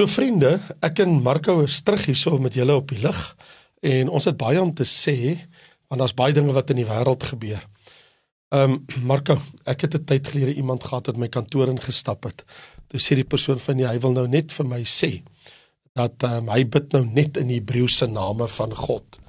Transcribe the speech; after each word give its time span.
So 0.00 0.08
vriende, 0.08 0.54
ek 0.80 1.02
en 1.04 1.18
Marco 1.20 1.58
is 1.60 1.74
terug 1.84 2.06
hierso 2.08 2.38
met 2.40 2.54
julle 2.56 2.72
op 2.72 2.88
die 2.88 3.02
lig 3.02 3.18
en 3.84 4.08
ons 4.08 4.24
het 4.24 4.38
baie 4.40 4.56
om 4.56 4.70
te 4.72 4.86
sê 4.88 5.34
want 5.92 6.00
daar's 6.00 6.14
baie 6.16 6.32
dinge 6.32 6.54
wat 6.56 6.70
in 6.72 6.78
die 6.80 6.86
wêreld 6.88 7.26
gebeur. 7.28 7.66
Ehm 8.48 8.78
um, 8.78 9.04
Marco, 9.04 9.36
ek 9.68 9.84
het 9.84 9.98
'n 9.98 10.06
tyd 10.08 10.30
gelede 10.32 10.54
iemand 10.56 10.88
gehad 10.88 11.12
wat 11.12 11.20
my 11.20 11.28
kantoor 11.28 11.68
ingestap 11.68 12.24
het. 12.24 12.44
Toe 12.88 13.00
sê 13.00 13.14
die 13.14 13.28
persoon 13.28 13.60
van 13.60 13.76
die 13.76 13.86
hy 13.86 13.98
wil 14.00 14.16
nou 14.16 14.26
net 14.26 14.52
vir 14.52 14.66
my 14.72 14.80
sê 14.84 15.20
dat 15.92 16.16
ehm 16.24 16.48
um, 16.48 16.48
hy 16.48 16.64
bid 16.64 16.92
nou 16.96 17.04
net 17.04 17.36
in 17.36 17.52
Hebreëse 17.52 18.08
name 18.08 18.48
van 18.48 18.74
God. 18.74 19.20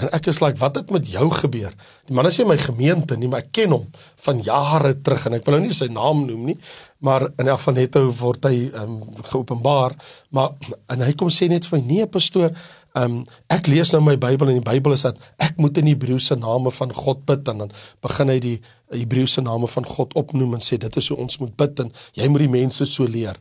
En 0.00 0.08
ek 0.16 0.30
is 0.32 0.40
like, 0.40 0.58
wat 0.60 0.78
het 0.80 0.90
met 0.94 1.08
jou 1.08 1.26
gebeur? 1.34 1.74
Die 2.08 2.16
man 2.16 2.28
is 2.28 2.38
nie 2.40 2.46
my 2.48 2.56
gemeente 2.60 3.16
nie, 3.20 3.28
maar 3.28 3.44
ek 3.44 3.52
ken 3.58 3.74
hom 3.74 3.86
van 4.24 4.40
jare 4.44 4.94
terug 5.04 5.26
en 5.28 5.38
ek 5.38 5.46
wil 5.46 5.58
nou 5.58 5.66
nie 5.66 5.76
sy 5.76 5.90
naam 5.92 6.24
noem 6.28 6.50
nie, 6.50 6.56
maar 7.04 7.26
in 7.30 7.48
elk 7.48 7.60
geval 7.62 7.76
net 7.76 7.98
hoe 8.00 8.12
word 8.20 8.48
hy 8.48 8.56
um, 8.80 8.98
geopenbaar, 9.28 9.96
maar 10.36 10.56
en 10.92 11.04
hy 11.04 11.12
kom 11.20 11.32
sê 11.32 11.50
net 11.52 11.68
vir 11.68 11.78
my, 11.78 11.82
nee 11.88 12.08
pastoor, 12.10 12.52
um, 12.98 13.20
ek 13.52 13.70
lees 13.70 13.92
nou 13.94 14.02
my 14.08 14.16
Bybel 14.20 14.52
en 14.52 14.60
die 14.60 14.66
Bybel 14.66 14.96
is 14.96 15.04
dat 15.06 15.20
ek 15.42 15.60
moet 15.60 15.78
in 15.80 15.90
die 15.90 15.96
Hebreëse 15.96 16.36
name 16.40 16.72
van 16.74 16.94
God 16.96 17.24
bid 17.28 17.48
en 17.52 17.64
dan 17.64 17.72
begin 18.04 18.32
hy 18.32 18.38
die 18.44 18.58
Hebreëse 18.94 19.44
name 19.46 19.70
van 19.70 19.88
God 19.88 20.16
opnoem 20.18 20.58
en 20.58 20.64
sê 20.64 20.80
dit 20.80 21.00
is 21.00 21.10
hoe 21.12 21.18
ons 21.20 21.40
moet 21.42 21.56
bid 21.64 21.84
en 21.84 21.92
jy 22.18 22.28
moet 22.32 22.46
die 22.46 22.54
mense 22.60 22.88
so 22.88 23.08
leer. 23.08 23.38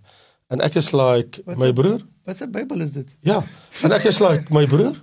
En 0.50 0.64
ek 0.66 0.80
is 0.82 0.94
like, 0.98 1.44
wat 1.46 1.60
my 1.62 1.70
broer, 1.78 2.02
wat 2.26 2.42
'n 2.42 2.52
Bybel 2.52 2.82
is 2.82 2.92
dit? 2.92 3.10
Ja. 3.22 3.44
En 3.84 3.94
ek 3.94 4.10
is 4.10 4.20
like, 4.20 4.50
my 4.54 4.66
broer, 4.66 4.98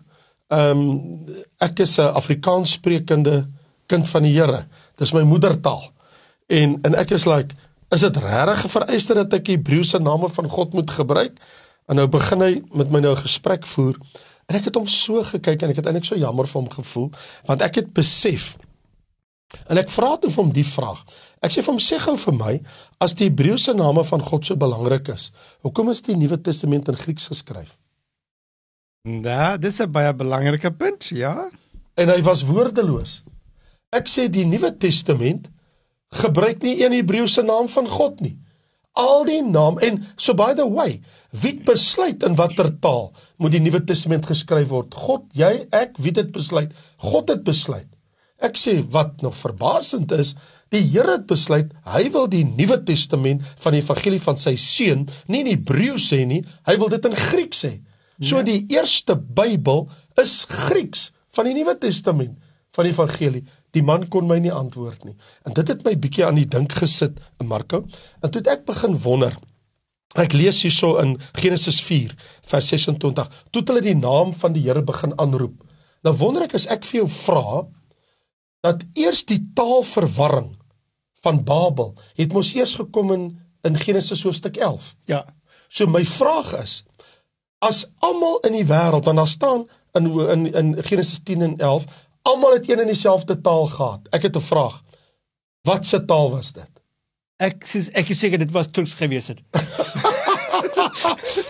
Ehm 0.49 0.79
um, 0.79 1.27
ek 1.59 1.81
is 1.83 1.99
'n 1.99 2.15
Afrikaans 2.15 2.73
sprekende 2.79 3.49
kind 3.87 4.09
van 4.09 4.23
die 4.23 4.33
Here. 4.33 4.67
Dis 4.97 5.13
my 5.13 5.23
moedertaal. 5.23 5.93
En 6.47 6.79
en 6.83 6.95
ek 6.95 7.11
is 7.11 7.25
like, 7.25 7.55
is 7.91 8.01
dit 8.01 8.17
regtig 8.17 8.71
vereiste 8.71 9.15
dat 9.15 9.33
ek 9.33 9.47
Hebreëse 9.47 9.99
name 9.99 10.29
van 10.29 10.49
God 10.49 10.73
moet 10.73 10.91
gebruik? 10.91 11.39
En 11.87 11.97
nou 11.97 12.07
begin 12.07 12.41
hy 12.41 12.63
met 12.73 12.91
my 12.91 13.01
nou 13.01 13.15
'n 13.15 13.27
gesprek 13.27 13.67
voer. 13.67 13.97
En 14.47 14.57
ek 14.57 14.65
het 14.65 14.75
hom 14.75 14.87
so 14.87 15.23
gekyk 15.23 15.63
en 15.63 15.71
ek 15.71 15.77
het 15.77 15.87
eintlik 15.87 16.05
so 16.05 16.19
jammer 16.19 16.47
vir 16.47 16.61
hom 16.61 16.71
gevoel 16.71 17.11
want 17.45 17.63
ek 17.63 17.75
het 17.75 17.93
besef 17.93 18.57
en 19.71 19.79
ek 19.79 19.91
vra 19.91 20.17
toe 20.17 20.31
vir 20.31 20.43
hom 20.43 20.53
die 20.53 20.67
vraag. 20.67 21.03
Ek 21.45 21.53
sê 21.55 21.63
vir 21.63 21.73
hom 21.73 21.83
sê 21.83 21.99
gou 22.03 22.17
vir 22.17 22.35
my 22.35 22.55
as 23.03 23.15
die 23.19 23.29
Hebreëse 23.29 23.75
name 23.75 24.05
van 24.05 24.23
God 24.23 24.47
so 24.47 24.59
belangrik 24.59 25.09
is, 25.15 25.31
hoekom 25.63 25.91
is 25.91 26.03
die 26.03 26.17
Nuwe 26.19 26.39
Testament 26.43 26.89
in 26.89 26.99
Grieks 26.99 27.29
geskryf? 27.31 27.77
Ja, 29.07 29.57
dis 29.57 29.79
'n 29.81 29.91
baie 29.91 30.15
belangrike 30.15 30.73
punt, 30.73 31.05
ja. 31.15 31.51
En 31.95 32.09
hy 32.09 32.23
was 32.23 32.43
woordeloos. 32.43 33.23
Ek 33.91 34.09
sê 34.09 34.29
die 34.29 34.45
Nuwe 34.45 34.77
Testament 34.77 35.49
gebruik 36.11 36.63
nie 36.63 36.85
een 36.85 36.93
Hebreëse 36.93 37.43
naam 37.43 37.69
van 37.69 37.89
God 37.89 38.21
nie. 38.21 38.39
Al 38.93 39.25
die 39.25 39.43
naam 39.43 39.79
en 39.79 40.05
so 40.17 40.35
by 40.35 40.55
the 40.55 40.67
way, 40.69 41.01
wie 41.31 41.55
besluit 41.55 42.23
in 42.23 42.35
watter 42.35 42.79
taal 42.79 43.13
moet 43.37 43.53
die 43.53 43.61
Nuwe 43.61 43.85
Testament 43.85 44.27
geskryf 44.27 44.69
word? 44.69 44.95
God, 44.95 45.23
jy, 45.33 45.67
ek, 45.71 45.99
wie 45.99 46.13
dit 46.13 46.33
besluit? 46.33 46.73
God 46.97 47.29
het 47.29 47.45
besluit. 47.45 47.89
Ek 48.43 48.57
sê 48.57 48.83
wat 48.91 49.23
nog 49.23 49.37
verbasend 49.37 50.13
is, 50.13 50.35
die 50.69 50.83
Here 50.83 51.13
het 51.13 51.27
besluit 51.27 51.71
hy 51.85 52.11
wil 52.11 52.27
die 52.27 52.45
Nuwe 52.45 52.83
Testament 52.85 53.43
van 53.63 53.73
die 53.73 53.81
evangelie 53.81 54.21
van 54.21 54.37
sy 54.37 54.57
seun 54.57 55.09
nie 55.29 55.41
in 55.41 55.53
Hebreëus 55.55 56.11
sê 56.11 56.27
nie, 56.27 56.43
hy 56.67 56.77
wil 56.77 56.89
dit 56.89 57.05
in 57.05 57.15
Grieks 57.15 57.65
sê. 57.65 57.79
So 58.21 58.41
die 58.43 58.65
eerste 58.73 59.17
Bybel 59.17 59.87
is 60.21 60.45
Grieks 60.49 61.11
van 61.37 61.49
die 61.49 61.55
Nuwe 61.57 61.77
Testament 61.79 62.39
van 62.77 62.87
die 62.87 62.93
Evangelie. 62.93 63.45
Die 63.77 63.85
man 63.85 64.07
kon 64.13 64.29
my 64.29 64.39
nie 64.41 64.53
antwoord 64.53 65.05
nie. 65.05 65.17
En 65.45 65.57
dit 65.57 65.69
het 65.69 65.85
my 65.85 65.95
bietjie 66.01 66.25
aan 66.27 66.39
die 66.41 66.49
dink 66.49 66.73
gesit 66.79 67.19
Marko. 67.45 67.85
En 68.25 68.33
toe 68.33 68.43
ek 68.49 68.65
begin 68.69 68.97
wonder. 69.05 69.37
Ek 70.17 70.33
lees 70.33 70.63
hierso 70.65 70.97
in 71.03 71.17
Genesis 71.37 71.83
4 71.85 72.15
vers 72.49 72.69
26. 72.73 73.33
Toe 73.53 73.65
hulle 73.69 73.85
die 73.85 73.97
naam 73.99 74.33
van 74.37 74.57
die 74.57 74.65
Here 74.65 74.85
begin 74.85 75.13
aanroep. 75.21 75.59
Nou 76.05 76.15
wonder 76.17 76.47
ek 76.47 76.57
as 76.57 76.69
ek 76.73 76.87
vir 76.89 77.03
jou 77.03 77.09
vra 77.11 77.65
dat 78.65 78.85
eers 78.97 79.25
die 79.29 79.43
taalverwarring 79.57 80.55
van 81.25 81.43
Babel 81.45 81.93
het 82.17 82.33
mos 82.33 82.55
eers 82.57 82.79
gekom 82.81 83.13
in 83.13 83.27
in 83.67 83.75
Genesis 83.83 84.23
hoofstuk 84.23 84.57
11. 84.57 84.95
Ja. 85.11 85.25
So 85.69 85.87
my 85.91 86.05
vraag 86.07 86.53
is, 86.63 86.85
as 87.67 87.85
almal 87.99 88.39
in 88.47 88.53
die 88.53 88.67
wêreld 88.67 89.09
en 89.11 89.21
daar 89.21 89.31
staan 89.31 89.67
in 89.99 90.09
in 90.35 90.47
in 90.55 90.75
Genesis 90.85 91.21
10 91.25 91.43
en 91.43 91.57
11 91.59 91.85
almal 92.27 92.53
het 92.59 92.71
een 92.71 92.81
en 92.83 92.87
dieselfde 92.87 93.41
taal 93.41 93.67
gehad. 93.67 94.09
Ek 94.11 94.23
het 94.23 94.37
'n 94.37 94.41
vraag. 94.41 94.83
Wat 95.63 95.87
se 95.87 96.05
taal 96.05 96.31
was 96.31 96.53
dit? 96.53 96.71
Ek 97.37 97.65
ek 97.93 98.09
is 98.09 98.19
seker 98.19 98.39
dit 98.39 98.51
was 98.51 98.67
Turks 98.71 98.95
gewees 98.95 99.27
het. 99.27 99.43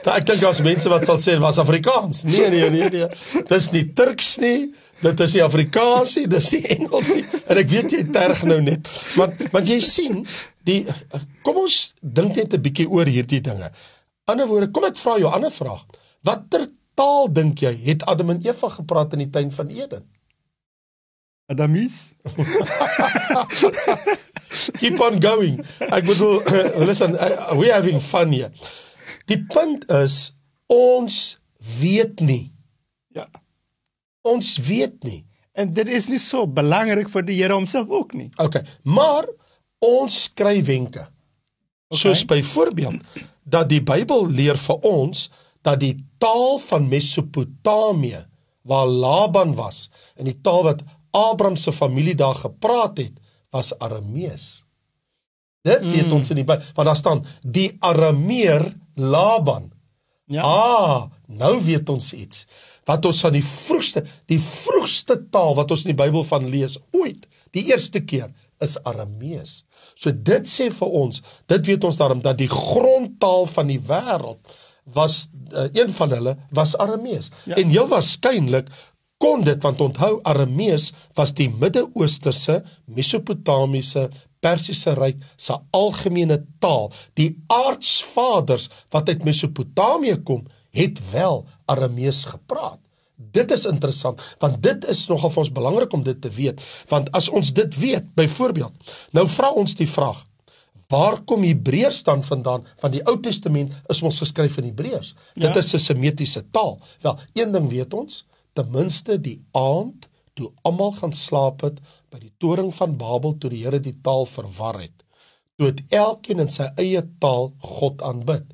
Daar 0.04 0.16
ek 0.16 0.26
dink 0.26 0.40
daar's 0.40 0.60
mense 0.60 0.88
wat 0.88 1.04
sal 1.06 1.18
sê 1.18 1.36
dit 1.36 1.42
was 1.42 1.58
Afrikaans. 1.58 2.22
Nee 2.22 2.50
nee 2.50 2.70
nee 2.70 2.88
nee. 2.90 3.08
Dis 3.48 3.70
nie 3.70 3.92
Turks 3.92 4.36
nie. 4.36 4.74
Dit 5.02 5.20
is 5.20 5.34
nie 5.36 5.42
Afrikaans 5.44 6.14
nie, 6.16 6.26
dis 6.26 6.50
nie 6.54 6.62
Engels 6.76 7.14
nie. 7.14 7.24
En 7.46 7.58
ek 7.60 7.68
weet 7.68 7.92
jy 7.92 8.02
terg 8.12 8.42
nou 8.48 8.60
net. 8.64 8.88
Maar 9.16 9.34
want 9.52 9.68
jy 9.68 9.80
sien, 9.84 10.22
die 10.64 10.86
kom 11.44 11.60
ons 11.66 11.92
dink 12.00 12.36
net 12.36 12.54
'n 12.54 12.62
bietjie 12.62 12.88
oor 12.88 13.06
hierdie 13.06 13.40
dinge. 13.40 13.70
Ander 14.24 14.46
woorde, 14.46 14.70
kom 14.70 14.84
ek 14.84 14.96
vra 14.96 15.18
jou 15.18 15.28
'n 15.28 15.34
ander 15.34 15.52
vraag. 15.52 15.84
Watter 16.26 16.66
taal 16.98 17.30
dink 17.32 17.62
jy 17.62 17.72
het 17.86 18.04
Adam 18.10 18.34
en 18.34 18.42
Eva 18.44 18.70
gepraat 18.72 19.14
in 19.16 19.26
die 19.26 19.32
tuin 19.32 19.52
van 19.54 19.70
Eden? 19.70 20.04
Adamies? 21.46 22.14
Keep 24.80 25.00
on 25.00 25.20
going. 25.22 25.60
Ek 25.86 26.06
bedoel, 26.08 26.40
listen, 26.82 27.14
uh, 27.14 27.54
we 27.54 27.70
having 27.70 28.00
fun 28.02 28.34
here. 28.34 28.50
Die 29.30 29.38
punt 29.52 29.86
is 29.92 30.34
ons 30.72 31.36
weet 31.78 32.20
nie. 32.24 32.50
Ja. 33.14 33.28
Ons 34.26 34.56
weet 34.66 34.98
nie. 35.06 35.22
En 35.56 35.70
dit 35.72 35.88
is 35.88 36.10
nie 36.12 36.20
so 36.20 36.48
belangrik 36.50 37.08
vir 37.12 37.24
die 37.28 37.38
Here 37.38 37.54
homself 37.54 37.88
ook 37.88 38.16
nie. 38.18 38.28
Okay, 38.42 38.66
maar 38.82 39.28
ons 39.78 40.26
kry 40.36 40.58
wenke. 40.66 41.06
Okay. 41.86 42.02
Soos 42.02 42.26
byvoorbeeld 42.28 43.22
dat 43.46 43.70
die 43.70 43.80
Bybel 43.80 44.26
leer 44.26 44.58
vir 44.58 44.82
ons 44.84 45.28
dat 45.64 45.78
die 45.80 45.94
taal 46.18 46.58
van 46.58 46.88
Mesopotamië 46.88 48.26
waar 48.66 48.86
Laban 48.86 49.54
was 49.54 49.86
en 50.14 50.28
die 50.28 50.38
taal 50.40 50.64
wat 50.66 50.82
Abraham 51.16 51.56
se 51.56 51.72
familie 51.72 52.14
daar 52.14 52.34
gepraat 52.34 52.98
het 52.98 53.12
was 53.50 53.72
Aramees. 53.78 54.64
Dit 55.66 55.82
weet 55.86 56.06
mm. 56.06 56.18
ons 56.18 56.30
in 56.30 56.42
die 56.42 56.46
Bybel 56.46 56.74
want 56.74 56.88
daar 56.88 56.98
staan 56.98 57.24
die 57.42 57.70
Arameer 57.80 58.68
Laban. 58.94 59.70
Ja. 60.26 60.42
Ah, 60.42 61.02
nou 61.26 61.54
weet 61.64 61.88
ons 61.88 62.12
iets. 62.12 62.46
Wat 62.86 63.06
ons 63.06 63.20
van 63.22 63.34
die 63.34 63.44
vroegste 63.44 64.04
die 64.30 64.40
vroegste 64.42 65.18
taal 65.30 65.54
wat 65.58 65.70
ons 65.70 65.86
in 65.86 65.94
die 65.94 66.02
Bybel 66.02 66.26
van 66.26 66.48
lees 66.50 66.78
ooit, 66.94 67.26
die 67.54 67.66
eerste 67.70 68.02
keer 68.02 68.32
is 68.62 68.76
Aramees. 68.88 69.60
So 69.94 70.12
dit 70.12 70.48
sê 70.48 70.68
vir 70.72 70.94
ons, 71.00 71.20
dit 71.50 71.68
weet 71.70 71.84
ons 71.84 71.98
daarom 72.00 72.22
dat 72.24 72.38
die 72.40 72.50
grondtaal 72.50 73.46
van 73.52 73.70
die 73.70 73.80
wêreld 73.82 74.56
was 74.92 75.28
uh, 75.52 75.66
een 75.72 75.90
van 75.90 76.10
hulle 76.10 76.36
was 76.50 76.76
Aramees. 76.76 77.30
Ja. 77.44 77.54
En 77.54 77.68
heel 77.68 77.88
waarskynlik 77.88 78.70
kon 79.16 79.42
dit 79.42 79.62
want 79.62 79.80
onthou 79.80 80.18
Aramees 80.22 80.92
was 81.16 81.32
die 81.34 81.48
Midde-Oosterse, 81.50 82.62
Mesopotamiese, 82.84 84.08
Persiese 84.40 84.92
ryk 84.94 85.22
se 85.36 85.56
algemene 85.74 86.42
taal. 86.60 86.90
Die 87.18 87.32
aardsvaders 87.46 88.68
wat 88.94 89.08
uit 89.08 89.24
Mesopotamië 89.24 90.20
kom, 90.22 90.44
het 90.76 91.00
wel 91.10 91.46
Aramees 91.64 92.24
gepraat. 92.24 92.78
Dit 93.16 93.50
is 93.50 93.64
interessant 93.64 94.20
want 94.38 94.62
dit 94.62 94.84
is 94.92 95.06
nogal 95.08 95.32
vir 95.32 95.42
ons 95.46 95.52
belangrik 95.58 95.92
om 95.96 96.02
dit 96.04 96.18
te 96.20 96.30
weet 96.30 96.60
want 96.90 97.08
as 97.16 97.30
ons 97.32 97.52
dit 97.56 97.78
weet 97.80 98.10
byvoorbeeld 98.14 98.96
nou 99.16 99.24
vra 99.32 99.54
ons 99.56 99.72
die 99.78 99.88
vraag 99.88 100.20
waar 100.92 101.20
kom 101.28 101.42
Hebreërs 101.42 102.02
dan 102.06 102.24
vandaan 102.24 102.66
van 102.82 102.94
die 102.94 103.02
Ou 103.06 103.16
Testament 103.20 103.72
is 103.92 104.02
ons 104.02 104.20
geskryf 104.22 104.58
in 104.60 104.70
Hebreërs 104.70 105.14
ja. 105.34 105.46
dit 105.46 105.56
is 105.62 105.74
'n 105.74 105.78
semitiese 105.78 106.44
taal 106.50 106.78
wel 107.00 107.18
een 107.34 107.52
ding 107.52 107.68
weet 107.70 107.94
ons 107.94 108.24
ten 108.52 108.70
minste 108.70 109.20
die 109.20 109.40
aand 109.52 110.08
toe 110.34 110.52
almal 110.62 110.92
gaan 110.92 111.12
slaap 111.12 111.60
het 111.60 111.80
by 112.10 112.18
die 112.18 112.32
toring 112.38 112.74
van 112.74 112.96
Babel 112.96 113.38
toe 113.38 113.50
die 113.50 113.64
Here 113.64 113.80
die 113.80 113.98
taal 114.02 114.26
verwar 114.26 114.80
het 114.80 115.04
toe 115.56 115.66
het 115.72 115.80
elkeen 115.88 116.40
in 116.44 116.52
sy 116.52 116.68
eie 116.76 117.02
taal 117.18 117.52
God 117.58 118.02
aanbid 118.02 118.44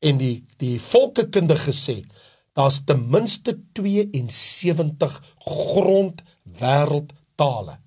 en 0.00 0.18
die 0.20 0.44
die 0.62 0.76
volke 0.80 1.28
kundige 1.28 1.70
gesê 1.70 1.96
daar's 2.54 2.84
ten 2.86 3.02
minste 3.10 3.56
72 3.72 5.14
grond 5.38 6.22
wêreldtale. 6.60 7.78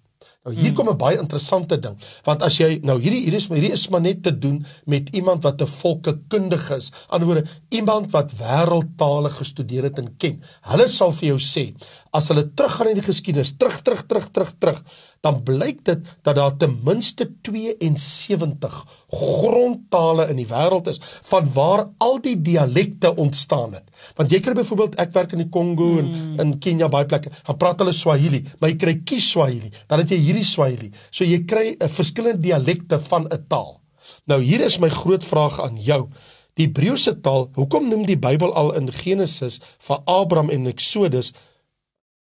Nou 0.48 0.56
hier 0.56 0.72
kom 0.72 0.88
'n 0.88 0.96
baie 0.96 1.18
interessante 1.20 1.76
ding, 1.76 1.98
want 2.24 2.42
as 2.42 2.56
jy 2.58 2.80
nou 2.80 2.96
hierdie 3.02 3.26
hier 3.26 3.36
is 3.36 3.50
maar 3.50 3.58
hierdie 3.60 3.74
is 3.76 3.90
maar 3.90 4.02
net 4.02 4.24
te 4.24 4.32
doen 4.32 4.66
met 4.86 5.10
iemand 5.12 5.44
wat 5.44 5.62
'n 5.62 5.68
volkekundige 5.68 6.76
is. 6.76 6.92
Anderswoorde 7.10 7.50
iemand 7.70 8.12
wat 8.12 8.32
wêreldtale 8.32 9.30
gestudeer 9.30 9.84
het 9.84 10.00
en 10.00 10.16
ken. 10.18 10.42
Hulle 10.62 10.88
sal 10.88 11.12
vir 11.12 11.28
jou 11.28 11.40
sê 11.40 11.76
as 12.14 12.30
hulle 12.30 12.54
teruggaan 12.54 12.88
in 12.88 12.96
die 12.96 13.04
geskiedenis, 13.04 13.58
terug 13.58 13.82
terug 13.82 14.06
terug 14.08 14.30
terug 14.32 14.54
terug, 14.60 14.84
dan 15.28 15.42
blyk 15.44 15.84
dit 15.88 16.06
dat 16.26 16.38
daar 16.38 16.56
ten 16.60 16.78
minste 16.88 17.28
72 17.46 18.78
grondtale 19.08 20.28
in 20.32 20.40
die 20.40 20.48
wêreld 20.48 20.88
is 20.92 21.00
van 21.30 21.48
waar 21.54 21.86
al 22.04 22.20
die 22.24 22.36
dialekte 22.42 23.14
ontstaan 23.16 23.76
het. 23.78 23.88
Want 24.16 24.32
jy 24.32 24.40
kry 24.44 24.56
byvoorbeeld 24.58 24.96
ek 25.04 25.14
werk 25.16 25.36
in 25.36 25.44
die 25.44 25.52
Kongo 25.52 25.90
en 26.02 26.40
in 26.44 26.56
Kenia 26.64 26.90
baie 26.92 27.08
plekke, 27.10 27.32
dan 27.48 27.60
praat 27.60 27.84
hulle 27.84 27.96
Swahili, 27.96 28.44
maar 28.60 28.72
jy 28.72 28.80
kry 28.84 28.96
Kiswahili, 29.08 29.72
dan 29.88 30.04
het 30.04 30.14
jy 30.14 30.22
hierdie 30.22 30.48
Swahili. 30.48 30.92
So 31.12 31.28
jy 31.28 31.44
kry 31.48 31.76
'n 31.76 31.90
verskillende 31.90 32.42
dialekte 32.42 33.00
van 33.00 33.28
'n 33.28 33.46
taal. 33.48 33.82
Nou 34.26 34.42
hier 34.42 34.62
is 34.62 34.80
my 34.80 34.90
groot 34.90 35.24
vraag 35.24 35.60
aan 35.60 35.76
jou. 35.76 36.10
Die 36.56 36.66
Hebreëse 36.66 37.22
taal, 37.22 37.50
hoekom 37.54 37.90
noem 37.90 38.06
die 38.06 38.18
Bybel 38.18 38.54
al 38.54 38.74
in 38.74 38.92
Genesis 38.92 39.60
vir 39.80 40.00
Abraham 40.06 40.50
en 40.50 40.68
Exodus 40.68 41.34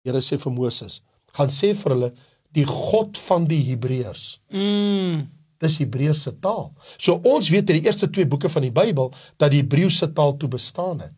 Here 0.04 0.20
sê 0.20 0.36
vir 0.36 0.52
Moses, 0.52 1.00
gaan 1.32 1.48
sê 1.48 1.72
vir 1.72 1.94
hulle 1.94 2.10
die 2.54 2.66
God 2.68 3.18
van 3.18 3.48
die 3.50 3.62
Hebreërs. 3.70 4.38
Mm. 4.54 5.26
Dis 5.62 5.78
Hebreëse 5.80 6.34
taal. 6.44 6.70
So 6.96 7.20
ons 7.26 7.50
weet 7.52 7.70
uit 7.70 7.80
die 7.80 7.86
eerste 7.88 8.10
twee 8.10 8.28
boeke 8.28 8.50
van 8.52 8.66
die 8.66 8.74
Bybel 8.74 9.12
dat 9.40 9.52
die 9.54 9.62
Hebreëse 9.62 10.12
taal 10.16 10.36
toe 10.38 10.50
bestaan 10.52 11.00
het. 11.04 11.14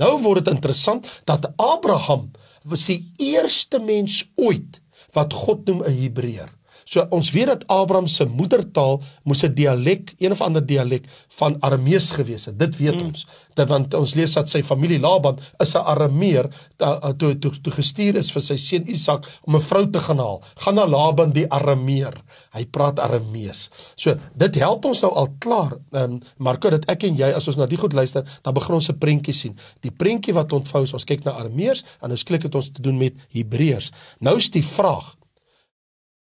Nou 0.00 0.14
word 0.22 0.44
dit 0.44 0.54
interessant 0.54 1.08
dat 1.28 1.50
Abraham 1.60 2.30
was 2.64 2.86
die 2.88 3.02
eerste 3.20 3.80
mens 3.84 4.22
ooit 4.40 4.80
wat 5.16 5.34
God 5.34 5.66
noem 5.68 5.82
'n 5.84 5.96
Hebreër. 6.02 6.48
So 6.90 7.04
ons 7.14 7.30
weet 7.30 7.46
dat 7.46 7.62
Abraham 7.70 8.08
se 8.10 8.24
moedertaal 8.26 8.98
moes 9.22 9.44
'n 9.46 9.54
dialek, 9.54 10.14
een 10.18 10.32
of 10.32 10.40
ander 10.40 10.66
dialek 10.66 11.04
van 11.38 11.56
Aramees 11.60 12.10
gewees 12.10 12.44
het. 12.44 12.58
Dit 12.58 12.76
weet 12.76 12.94
mm. 12.94 13.06
ons. 13.06 13.26
Dat 13.54 13.68
want 13.68 13.94
ons 13.94 14.14
lees 14.14 14.34
dat 14.34 14.48
sy 14.48 14.62
familie 14.62 14.98
Laban 14.98 15.38
is 15.58 15.74
'n 15.74 15.86
Arameer 15.86 16.48
toe 17.16 17.38
toe 17.38 17.60
toe 17.60 17.72
gestuur 17.72 18.16
is 18.16 18.32
vir 18.32 18.42
sy 18.42 18.56
seun 18.56 18.88
Isak 18.88 19.26
om 19.42 19.54
'n 19.54 19.60
vrou 19.60 19.90
te 19.90 20.00
gaan 20.00 20.18
haal. 20.18 20.42
Gaan 20.54 20.74
na 20.74 20.86
Laban 20.86 21.32
die 21.32 21.46
Arameer. 21.52 22.14
Hy 22.50 22.64
praat 22.66 22.98
Aramees. 22.98 23.70
So 23.94 24.16
dit 24.34 24.54
help 24.54 24.84
ons 24.84 25.00
nou 25.00 25.12
al 25.12 25.28
klaar. 25.38 25.78
Ehm 25.92 26.02
um, 26.02 26.20
Marko 26.36 26.70
dat 26.70 26.84
ek 26.90 27.02
en 27.02 27.16
jy 27.16 27.32
as 27.32 27.46
ons 27.46 27.56
na 27.56 27.66
die 27.66 27.78
goed 27.78 27.92
luister, 27.92 28.24
dan 28.42 28.54
begin 28.54 28.74
ons 28.74 28.88
'n 28.88 28.98
prentjie 28.98 29.34
sien. 29.34 29.56
Die 29.80 29.92
prentjie 29.92 30.34
wat 30.34 30.52
ontvou 30.52 30.82
is 30.82 30.92
ons 30.92 31.04
kyk 31.04 31.24
na 31.24 31.30
Arameers 31.30 31.84
en 32.02 32.10
ons 32.10 32.22
kyk 32.22 32.42
dit 32.42 32.54
ons 32.54 32.70
te 32.70 32.82
doen 32.82 32.98
met 32.98 33.14
Hebreërs. 33.28 33.90
Nou 34.18 34.36
is 34.36 34.50
die 34.50 34.64
vraag 34.64 35.19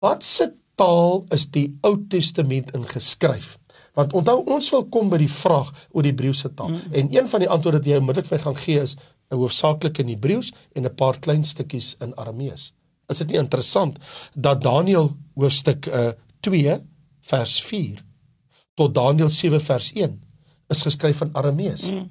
Wat 0.06 0.24
se 0.24 0.52
taal 0.78 1.24
is 1.34 1.48
die 1.50 1.68
Ou 1.86 1.96
Testament 2.12 2.70
ingeskryf? 2.76 3.56
Want 3.96 4.12
onthou 4.12 4.42
ons 4.52 4.68
wil 4.74 4.84
kom 4.92 5.08
by 5.10 5.18
die 5.22 5.32
vraag 5.32 5.72
oor 5.90 6.04
die 6.04 6.12
Hebreëse 6.12 6.52
taal. 6.54 6.74
Mm. 6.74 6.96
En 7.00 7.12
een 7.16 7.28
van 7.32 7.42
die 7.42 7.48
antwoorde 7.50 7.80
wat 7.80 7.88
jy 7.88 8.00
onmiddellik 8.00 8.28
vir 8.28 8.42
gaan 8.44 8.58
gee 8.60 8.82
is 8.84 8.96
hoofsaaklik 9.32 10.02
in 10.02 10.12
Hebreëus 10.12 10.52
en 10.76 10.84
'n 10.86 10.94
paar 10.94 11.18
klein 11.18 11.44
stukkies 11.44 11.96
in 12.00 12.14
Aramees. 12.14 12.72
Is 13.08 13.18
dit 13.18 13.28
nie 13.32 13.38
interessant 13.38 13.98
dat 14.34 14.62
Daniël 14.62 15.16
hoofstuk 15.34 15.86
uh, 15.86 16.12
2 16.40 16.78
vers 17.20 17.62
4 17.62 18.04
tot 18.74 18.94
Daniël 18.94 19.30
7 19.30 19.60
vers 19.60 19.92
1 19.92 20.20
is 20.68 20.82
geskryf 20.82 21.20
in 21.20 21.34
Aramees? 21.34 21.90
Mm. 21.90 22.10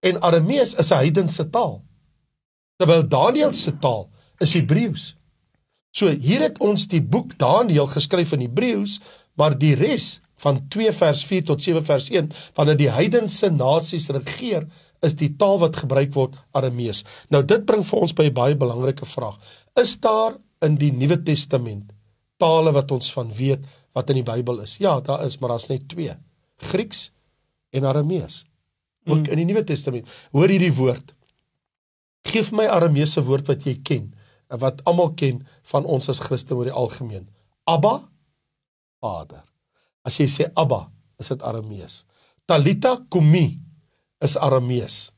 En 0.00 0.20
Aramees 0.22 0.74
is 0.74 0.90
'n 0.90 0.94
heidense 0.94 1.50
taal. 1.50 1.82
Terwyl 2.76 3.08
Daniël 3.08 3.52
se 3.52 3.78
taal 3.78 4.08
is 4.38 4.52
Hebreëus. 4.52 5.16
So 5.92 6.08
hier 6.08 6.40
het 6.40 6.58
ons 6.64 6.86
die 6.88 7.02
boek 7.04 7.36
Daniël 7.40 7.86
geskryf 7.92 8.32
in 8.32 8.46
Hebreëus, 8.46 8.98
maar 9.36 9.56
die 9.58 9.74
res 9.76 10.20
van 10.42 10.62
2 10.72 10.92
vers 10.96 11.22
4 11.28 11.44
tot 11.52 11.62
7 11.62 11.84
vers 11.86 12.08
1 12.10 12.30
wanneer 12.56 12.78
die 12.80 12.90
heidense 12.90 13.50
nasies 13.52 14.08
regeer, 14.14 14.66
is 15.02 15.16
die 15.18 15.32
taal 15.38 15.60
wat 15.60 15.76
gebruik 15.82 16.12
word 16.14 16.38
Aramees. 16.56 17.02
Nou 17.30 17.42
dit 17.46 17.66
bring 17.68 17.82
vir 17.84 18.00
ons 18.00 18.14
by 18.14 18.24
'n 18.30 18.34
baie 18.34 18.56
belangrike 18.56 19.06
vraag. 19.06 19.38
Is 19.76 19.96
daar 20.00 20.38
in 20.62 20.76
die 20.76 20.92
Nuwe 20.92 21.22
Testament 21.22 21.92
tale 22.38 22.72
wat 22.72 22.90
ons 22.90 23.12
van 23.12 23.30
weet 23.30 23.60
wat 23.94 24.10
in 24.10 24.16
die 24.16 24.30
Bybel 24.32 24.60
is? 24.60 24.78
Ja, 24.78 25.00
daar 25.00 25.24
is, 25.26 25.38
maar 25.38 25.50
daar's 25.50 25.68
net 25.68 25.88
2. 25.88 26.16
Grieks 26.56 27.10
en 27.70 27.84
Aramees. 27.84 28.44
Ook 29.04 29.26
hmm. 29.26 29.32
in 29.32 29.36
die 29.36 29.44
Nuwe 29.44 29.64
Testament. 29.64 30.08
Hoor 30.32 30.48
hierdie 30.48 30.72
woord. 30.72 31.14
Geef 32.22 32.52
my 32.52 32.66
Arameese 32.66 33.22
woord 33.22 33.46
wat 33.46 33.64
jy 33.64 33.80
ken 33.82 34.14
wat 34.60 34.82
almal 34.88 35.14
ken 35.16 35.40
van 35.70 35.86
ons 35.88 36.08
as 36.12 36.20
Christene 36.20 36.58
oor 36.58 36.68
die 36.68 36.76
algemeen. 36.76 37.28
Abba 37.68 38.02
Vader. 39.02 39.44
As 40.04 40.18
jy 40.18 40.26
sê 40.30 40.48
Abba, 40.58 40.86
is 41.18 41.30
dit 41.30 41.42
Aramees. 41.46 42.02
Talita 42.46 42.96
kumi 43.10 43.46
is 44.22 44.36
Aramees. 44.36 45.10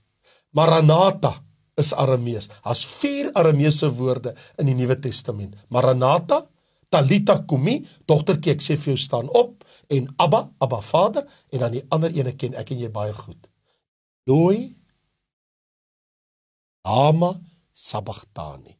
Maranatha 0.55 1.39
is 1.81 1.93
Aramees. 1.93 2.49
Daar's 2.63 2.85
vier 3.01 3.31
Arameese 3.35 3.91
woorde 3.97 4.35
in 4.61 4.69
die 4.71 4.77
Nuwe 4.79 4.97
Testament. 5.01 5.57
Maranatha, 5.69 6.45
Talita 6.93 7.41
kumi, 7.49 7.81
dogtertjie, 8.07 8.55
ek 8.55 8.63
sê 8.63 8.77
vir 8.79 8.93
jou 8.93 9.01
staan 9.03 9.31
op 9.35 9.65
en 9.91 10.07
Abba, 10.23 10.45
Abba 10.63 10.79
Vader 10.85 11.27
en 11.51 11.65
dan 11.65 11.75
die 11.75 11.83
ander 11.91 12.15
ene 12.15 12.37
ken 12.39 12.55
ek 12.61 12.71
en 12.71 12.85
jy 12.85 12.93
baie 12.93 13.17
goed. 13.17 13.49
Loi 14.31 14.71
Ama 16.85 17.33
Sabachthani. 17.73 18.77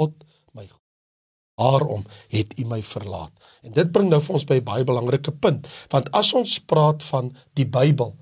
God 0.00 0.24
my 0.52 0.68
Waarom 1.60 2.06
het 2.32 2.54
U 2.58 2.64
my 2.66 2.80
verlaat? 2.82 3.32
En 3.62 3.74
dit 3.76 3.92
bring 3.92 4.08
nou 4.10 4.20
vir 4.24 4.34
ons 4.38 4.46
by 4.48 4.56
'n 4.60 4.64
baie 4.64 4.84
belangrike 4.84 5.32
punt, 5.32 5.68
want 5.90 6.10
as 6.10 6.32
ons 6.32 6.58
praat 6.58 7.02
van 7.02 7.32
die 7.54 7.66
Bybel, 7.66 8.16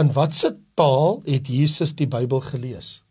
in 0.00 0.12
watter 0.12 0.56
taal 0.74 1.22
het 1.24 1.48
Jesus 1.48 1.94
die 1.94 2.06
Bybel 2.06 2.40
gelees? 2.40 3.04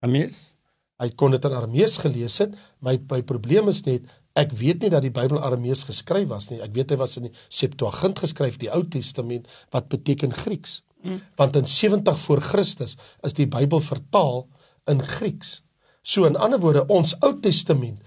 Aramees. 0.00 0.54
Hy 0.98 1.10
kon 1.14 1.30
dit 1.30 1.44
in 1.44 1.54
Aramees 1.54 1.96
gelees 2.02 2.38
het. 2.38 2.56
My 2.82 2.98
my 3.10 3.22
probleem 3.22 3.68
is 3.68 3.84
net 3.86 4.02
ek 4.38 4.52
weet 4.52 4.82
nie 4.82 4.90
dat 4.90 5.02
die 5.02 5.14
Bybel 5.14 5.40
Aramees 5.42 5.84
geskryf 5.86 6.28
was 6.28 6.50
nie. 6.50 6.60
Ek 6.62 6.74
weet 6.74 6.90
hy 6.90 6.98
was 7.00 7.16
in 7.16 7.28
die 7.28 7.34
Septuagint 7.48 8.18
geskryf, 8.18 8.58
die 8.58 8.70
Ou 8.70 8.84
Testament 8.86 9.46
wat 9.70 9.88
beteken 9.88 10.34
Grieks. 10.34 10.82
Mm. 11.02 11.20
Want 11.38 11.56
in 11.56 11.66
70 11.66 12.18
voor 12.18 12.40
Christus 12.42 12.96
is 13.22 13.32
die 13.32 13.46
Bybel 13.46 13.80
vertaal 13.80 14.48
in 14.86 15.02
Grieks. 15.02 15.62
So 16.08 16.24
in 16.24 16.38
ander 16.40 16.60
woorde, 16.62 16.86
ons 16.88 17.12
Ou 17.20 17.34
Testament, 17.44 18.00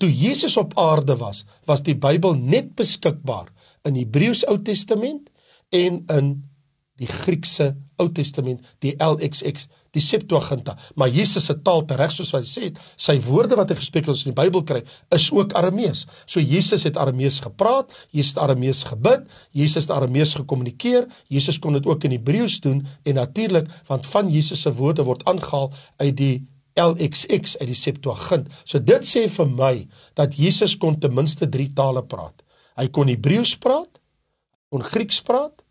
toe 0.00 0.08
Jesus 0.08 0.56
op 0.56 0.72
aarde 0.80 1.18
was, 1.20 1.44
was 1.68 1.84
die 1.84 1.96
Bybel 2.00 2.38
net 2.40 2.72
beskikbaar 2.78 3.50
in 3.84 3.98
Hebreëus 3.98 4.46
Ou 4.48 4.56
Testament 4.64 5.28
en 5.68 6.00
in 6.08 6.32
die 7.00 7.08
Griekse 7.10 7.74
Ou 8.00 8.08
Testament, 8.14 8.62
die 8.80 8.94
LXX, 8.96 9.66
die 9.92 10.00
Septuaginta. 10.00 10.78
Maar 10.96 11.10
Jesus 11.12 11.44
se 11.50 11.56
taal 11.64 11.84
tereg 11.88 12.14
soos 12.14 12.32
hy 12.32 12.40
sê, 12.48 12.70
sy 12.96 13.18
woorde 13.26 13.58
wat 13.58 13.72
hy 13.72 13.76
gespreek 13.78 14.06
het 14.06 14.14
ons 14.14 14.24
in 14.24 14.32
die 14.32 14.38
Bybel 14.38 14.64
kry, 14.68 14.80
is 15.12 15.28
ook 15.34 15.52
Aramees. 15.58 16.06
So 16.24 16.40
Jesus 16.40 16.86
het 16.88 16.96
Aramees 17.00 17.42
gepraat, 17.44 17.92
Jesus 18.14 18.36
het 18.36 18.42
Aramees 18.46 18.84
gebid, 18.88 19.28
Jesus 19.56 19.90
het 19.90 19.94
Aramees 19.96 20.32
gekommunikeer, 20.40 21.04
Jesus 21.32 21.60
kon 21.60 21.76
dit 21.76 21.88
ook 21.88 22.08
in 22.08 22.16
Hebreëus 22.16 22.62
doen 22.64 22.80
en 23.04 23.20
natuurlik 23.20 23.68
want 23.90 24.08
van 24.14 24.32
Jesus 24.32 24.64
se 24.64 24.72
woorde 24.72 25.04
word 25.04 25.26
aangehaal 25.28 25.68
uit 26.00 26.16
die 26.16 26.34
LXX 26.78 27.58
uit 27.60 27.68
die 27.68 27.78
Septuagint. 27.78 28.48
So 28.64 28.80
dit 28.80 29.06
sê 29.06 29.26
vir 29.28 29.48
my 29.48 29.74
dat 30.18 30.36
Jesus 30.38 30.76
kon 30.80 30.98
ten 31.00 31.14
minste 31.14 31.48
3 31.48 31.72
tale 31.76 32.02
praat. 32.02 32.44
Hy 32.80 32.88
kon 32.88 33.10
Hebreëus 33.10 33.56
praat, 33.60 34.00
kon 34.72 34.84
Grieks 34.84 35.20
praat 35.24 35.64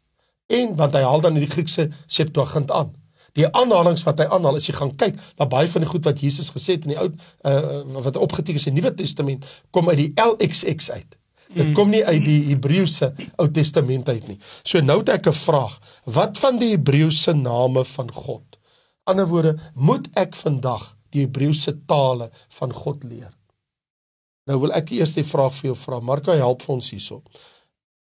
en 0.52 0.76
want 0.78 0.96
hy 0.96 1.04
haal 1.06 1.24
dan 1.24 1.40
die 1.40 1.50
Griekse 1.50 1.90
Septuagint 2.08 2.72
aan. 2.72 2.92
Die 3.40 3.48
aanhalinge 3.48 4.04
wat 4.04 4.20
hy 4.20 4.28
aanhaal 4.28 4.60
as 4.60 4.68
jy 4.68 4.76
gaan 4.76 4.92
kyk, 5.00 5.16
dat 5.40 5.50
baie 5.50 5.70
van 5.72 5.86
die 5.86 5.90
goed 5.90 6.06
wat 6.06 6.20
Jesus 6.20 6.52
gesê 6.52 6.76
het 6.76 6.86
in 6.86 6.94
die 6.94 7.00
ou 7.00 7.08
uh, 7.08 8.04
wat 8.04 8.20
opgeteken 8.20 8.60
is 8.60 8.68
in 8.68 8.76
die 8.76 8.84
Nuwe 8.84 8.94
Testament 9.00 9.48
kom 9.72 9.90
uit 9.90 10.00
die 10.02 10.12
LXX 10.20 10.92
uit. 10.92 11.18
Dit 11.52 11.74
kom 11.76 11.90
nie 11.92 12.04
uit 12.06 12.24
die 12.24 12.40
Hebreëse 12.52 13.12
Ou 13.42 13.48
Testament 13.52 14.10
uit 14.10 14.28
nie. 14.30 14.38
So 14.64 14.80
nou 14.84 15.02
het 15.02 15.10
ek 15.18 15.28
'n 15.28 15.36
vraag. 15.36 15.80
Wat 16.06 16.40
van 16.40 16.58
die 16.58 16.72
Hebreëse 16.76 17.34
name 17.34 17.84
van 17.84 18.12
God? 18.12 18.51
Ander 19.10 19.28
woorde, 19.30 19.56
moet 19.76 20.08
ek 20.20 20.36
vandag 20.38 20.92
die 21.12 21.26
Hebreëse 21.26 21.74
tale 21.90 22.30
van 22.58 22.74
God 22.76 23.04
leer? 23.08 23.32
Nou 24.50 24.60
wil 24.64 24.74
ek 24.76 24.94
eers 24.96 25.14
die 25.16 25.26
vraag 25.28 25.54
vir 25.60 25.72
jou 25.72 25.78
vra. 25.78 26.00
Marko, 26.04 26.34
help 26.36 26.64
vir 26.66 26.76
ons 26.76 26.92
hierso. 26.94 27.22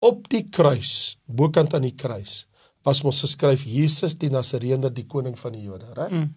Op 0.05 0.29
die 0.31 0.45
kruis, 0.47 1.17
bokant 1.25 1.75
aan 1.75 1.87
die 1.87 1.95
kruis, 1.97 2.45
was 2.87 3.03
mos 3.03 3.19
geskryf 3.25 3.65
Jesus 3.67 4.15
die 4.19 4.31
Nasareëner, 4.31 4.93
die 4.95 5.07
koning 5.07 5.35
van 5.39 5.57
die 5.57 5.65
Jode, 5.65 5.91
reg? 5.97 6.13
Mm. 6.15 6.29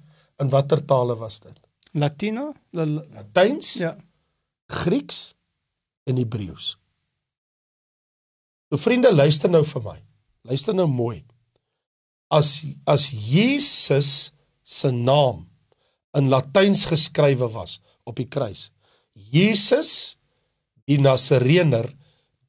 In 0.43 0.51
watter 0.51 0.83
tale 0.85 1.15
was 1.21 1.39
dit? 1.45 1.55
Latino, 1.95 2.51
Latyns? 2.73 3.77
Ja. 3.79 3.95
Grieks 4.73 5.35
en 6.09 6.19
Hebreëus. 6.19 6.73
So 8.73 8.81
vriende, 8.81 9.13
luister 9.13 9.53
nou 9.53 9.63
vir 9.69 9.85
my. 9.85 9.99
Luister 10.49 10.75
nou 10.75 10.89
mooi. 10.89 11.21
As 12.33 12.65
as 12.89 13.11
Jesus 13.13 14.33
se 14.73 14.91
naam 14.93 15.45
in 16.19 16.31
Latyns 16.33 16.87
geskrywe 16.91 17.49
was 17.55 17.79
op 18.09 18.19
die 18.19 18.29
kruis. 18.29 18.71
Jesus 19.13 20.17
die 20.89 20.99
Nasareëner, 20.99 21.87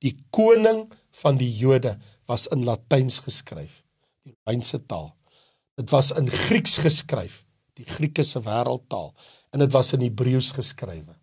die 0.04 0.16
koning 0.34 0.88
van 1.22 1.38
die 1.40 1.52
Jode 1.54 1.98
was 2.28 2.48
in 2.52 2.64
Latyns 2.66 3.20
geskryf, 3.24 3.84
die 4.24 4.34
Romeinse 4.34 4.80
taal. 4.88 5.12
Dit 5.78 5.92
was 5.94 6.12
in 6.16 6.30
Grieks 6.32 6.80
geskryf, 6.82 7.44
die 7.78 7.86
Grieke 7.88 8.26
se 8.26 8.42
wêreldtaal 8.44 9.12
en 9.54 9.62
dit 9.62 9.74
was 9.74 9.94
in 9.94 10.02
Hebreëus 10.06 10.52
geskrywe. 10.56 11.14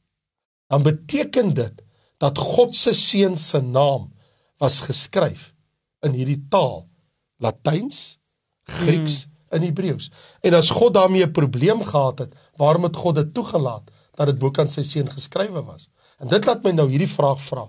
dan 0.71 0.83
beteken 0.87 1.55
dit 1.55 1.83
dat 2.23 2.39
God 2.39 2.77
se 2.77 2.93
seun 2.95 3.37
se 3.37 3.59
naam 3.61 4.11
was 4.63 4.81
geskryf 4.87 5.51
in 6.07 6.15
hierdie 6.15 6.41
taal 6.53 6.87
Latyns, 7.41 8.21
Grieks 8.69 9.25
en 9.51 9.65
Hebreëus. 9.67 10.11
En 10.47 10.57
as 10.59 10.71
God 10.71 10.95
daarmee 10.95 11.27
'n 11.27 11.33
probleem 11.33 11.83
gehad 11.85 12.19
het, 12.19 12.35
waarom 12.57 12.83
het 12.83 12.97
God 12.97 13.15
dit 13.15 13.35
toegelaat 13.35 13.91
dat 14.15 14.27
dit 14.27 14.39
bokant 14.39 14.71
sy 14.71 14.83
seun 14.83 15.11
geskrywe 15.11 15.63
was? 15.63 15.89
En 16.19 16.29
dit 16.29 16.47
laat 16.47 16.63
my 16.63 16.71
nou 16.71 16.89
hierdie 16.91 17.11
vraag 17.11 17.41
vra. 17.43 17.69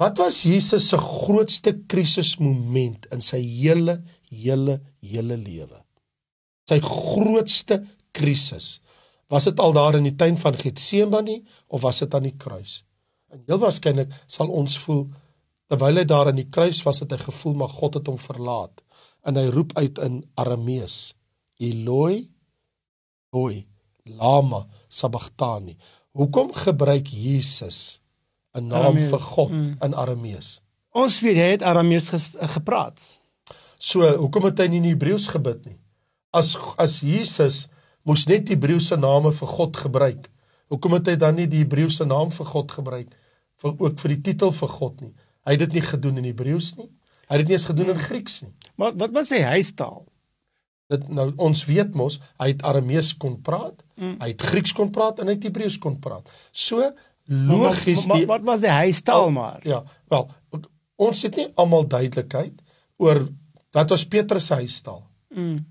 Wat 0.00 0.18
was 0.18 0.42
Jesus 0.42 0.88
se 0.88 0.96
grootste 0.96 1.74
krisismoment 1.86 3.06
in 3.12 3.20
sy 3.20 3.40
hele 3.40 4.02
hele 4.30 4.80
hele 5.00 5.36
lewe? 5.36 5.84
Sy 6.68 6.80
grootste 6.80 7.84
krisis. 8.12 8.80
Was 9.28 9.44
dit 9.44 9.60
al 9.60 9.72
daar 9.72 9.98
in 9.98 10.08
die 10.08 10.16
tuin 10.16 10.38
van 10.38 10.56
Getsemane 10.56 11.42
of 11.68 11.82
was 11.82 11.98
dit 11.98 12.14
aan 12.14 12.22
die 12.22 12.36
kruis? 12.36 12.84
En 13.30 13.42
heel 13.46 13.58
waarskynlik 13.58 14.12
sal 14.26 14.48
ons 14.48 14.78
voel 14.78 15.04
terwyl 15.70 16.00
hy 16.00 16.04
daar 16.04 16.26
aan 16.26 16.40
die 16.40 16.48
kruis 16.50 16.80
was, 16.82 16.98
het 17.04 17.12
hy 17.14 17.20
gevoel 17.20 17.60
maar 17.60 17.70
God 17.70 18.00
het 18.00 18.08
hom 18.10 18.18
verlaat. 18.18 18.80
En 19.22 19.36
hy 19.36 19.46
roep 19.52 19.76
uit 19.76 19.98
in 19.98 20.22
Aramees: 20.34 21.14
Eloi, 21.60 22.30
Eloi, 23.30 23.66
lama 24.04 24.66
sabachthani. 24.88 25.76
Hoekom 26.16 26.52
gebruik 26.54 27.06
Jesus 27.06 28.00
'n 28.52 28.66
naam 28.66 28.96
Aramees. 28.96 29.08
vir 29.10 29.20
God 29.20 29.50
mm. 29.50 29.76
in 29.80 29.94
Aramees? 29.94 30.60
Ons 30.90 31.20
weet 31.20 31.36
hy 31.36 31.50
het 31.54 31.62
Aramees 31.62 32.10
gepraat. 32.56 33.20
So, 33.78 34.02
hoekom 34.16 34.44
het 34.50 34.58
hy 34.58 34.66
nie 34.68 34.80
in 34.82 34.90
Hebreëus 34.90 35.28
gebid 35.30 35.64
nie? 35.64 35.78
As 36.30 36.56
as 36.76 37.00
Jesus 37.00 37.68
moes 38.02 38.26
net 38.26 38.48
die 38.48 38.56
Hebreëse 38.56 38.98
name 38.98 39.32
vir 39.32 39.48
God 39.48 39.76
gebruik. 39.76 40.28
Hoekom 40.70 40.98
het 40.98 41.10
hy 41.10 41.16
dan 41.20 41.38
nie 41.38 41.46
die 41.50 41.62
Hebreëse 41.62 42.06
naam 42.08 42.30
vir 42.34 42.46
God 42.46 42.72
gebruik 42.72 43.16
vir 43.60 43.74
ook 43.76 43.98
vir 44.00 44.14
die 44.14 44.22
titel 44.30 44.52
vir 44.56 44.72
God 44.72 45.00
nie? 45.04 45.12
Hy 45.46 45.56
het 45.56 45.62
dit 45.66 45.78
nie 45.78 45.84
gedoen 45.84 46.20
in 46.20 46.28
Hebreëus 46.30 46.74
nie. 46.78 46.88
Hy 47.30 47.38
het 47.38 47.44
dit 47.44 47.52
nie 47.52 47.56
eens 47.60 47.68
gedoen 47.70 47.92
in 47.92 48.00
Grieks 48.02 48.40
nie. 48.42 48.50
Maar 48.80 48.96
wat 48.98 49.12
was 49.14 49.30
sy 49.30 49.38
huistaal? 49.46 50.02
Dit 50.90 51.04
nou 51.14 51.28
ons 51.38 51.60
weet 51.68 51.94
mos 51.94 52.18
hy 52.42 52.48
het 52.50 52.64
Aramees 52.66 53.12
kon 53.22 53.36
praat, 53.46 53.84
mm. 53.94 54.16
hy 54.18 54.32
het 54.32 54.42
Grieks 54.50 54.74
kon 54.74 54.90
praat 54.90 55.22
en 55.22 55.30
hy 55.30 55.36
het 55.38 55.46
Hebreëus 55.46 55.78
kon 55.78 56.00
praat. 56.02 56.26
So 56.50 56.90
logies 57.30 58.08
die 58.10 58.26
Wat 58.26 58.42
was 58.42 58.64
die 58.64 58.72
huistaal 58.74 59.28
al, 59.28 59.34
maar? 59.36 59.60
Ja, 59.62 59.84
wel 60.10 60.26
ons 61.00 61.22
het 61.24 61.38
nie 61.38 61.46
almal 61.56 61.86
duidelikheid 61.88 62.58
oor 63.00 63.22
wat 63.72 63.92
was 63.94 64.04
Petrus 64.10 64.50
se 64.50 64.58
huistaal. 64.58 65.04
Mm. 65.32 65.62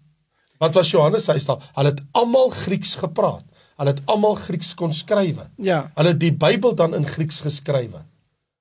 Wat 0.60 0.76
was 0.80 0.92
Johannes 0.92 1.28
se 1.28 1.36
huistaal? 1.36 1.60
Hulle 1.76 1.92
het 1.92 2.02
almal 2.18 2.50
Grieks 2.56 2.96
gepraat. 3.04 3.44
Hulle 3.80 3.94
het 3.94 4.02
almal 4.12 4.40
Grieks 4.40 4.74
kon 4.80 4.96
skrywe. 4.96 5.50
Ja. 5.64 5.84
Hulle 5.96 6.16
het 6.16 6.22
die 6.24 6.34
Bybel 6.36 6.74
dan 6.76 6.96
in 6.98 7.08
Grieks 7.08 7.44
geskrywe. 7.46 8.06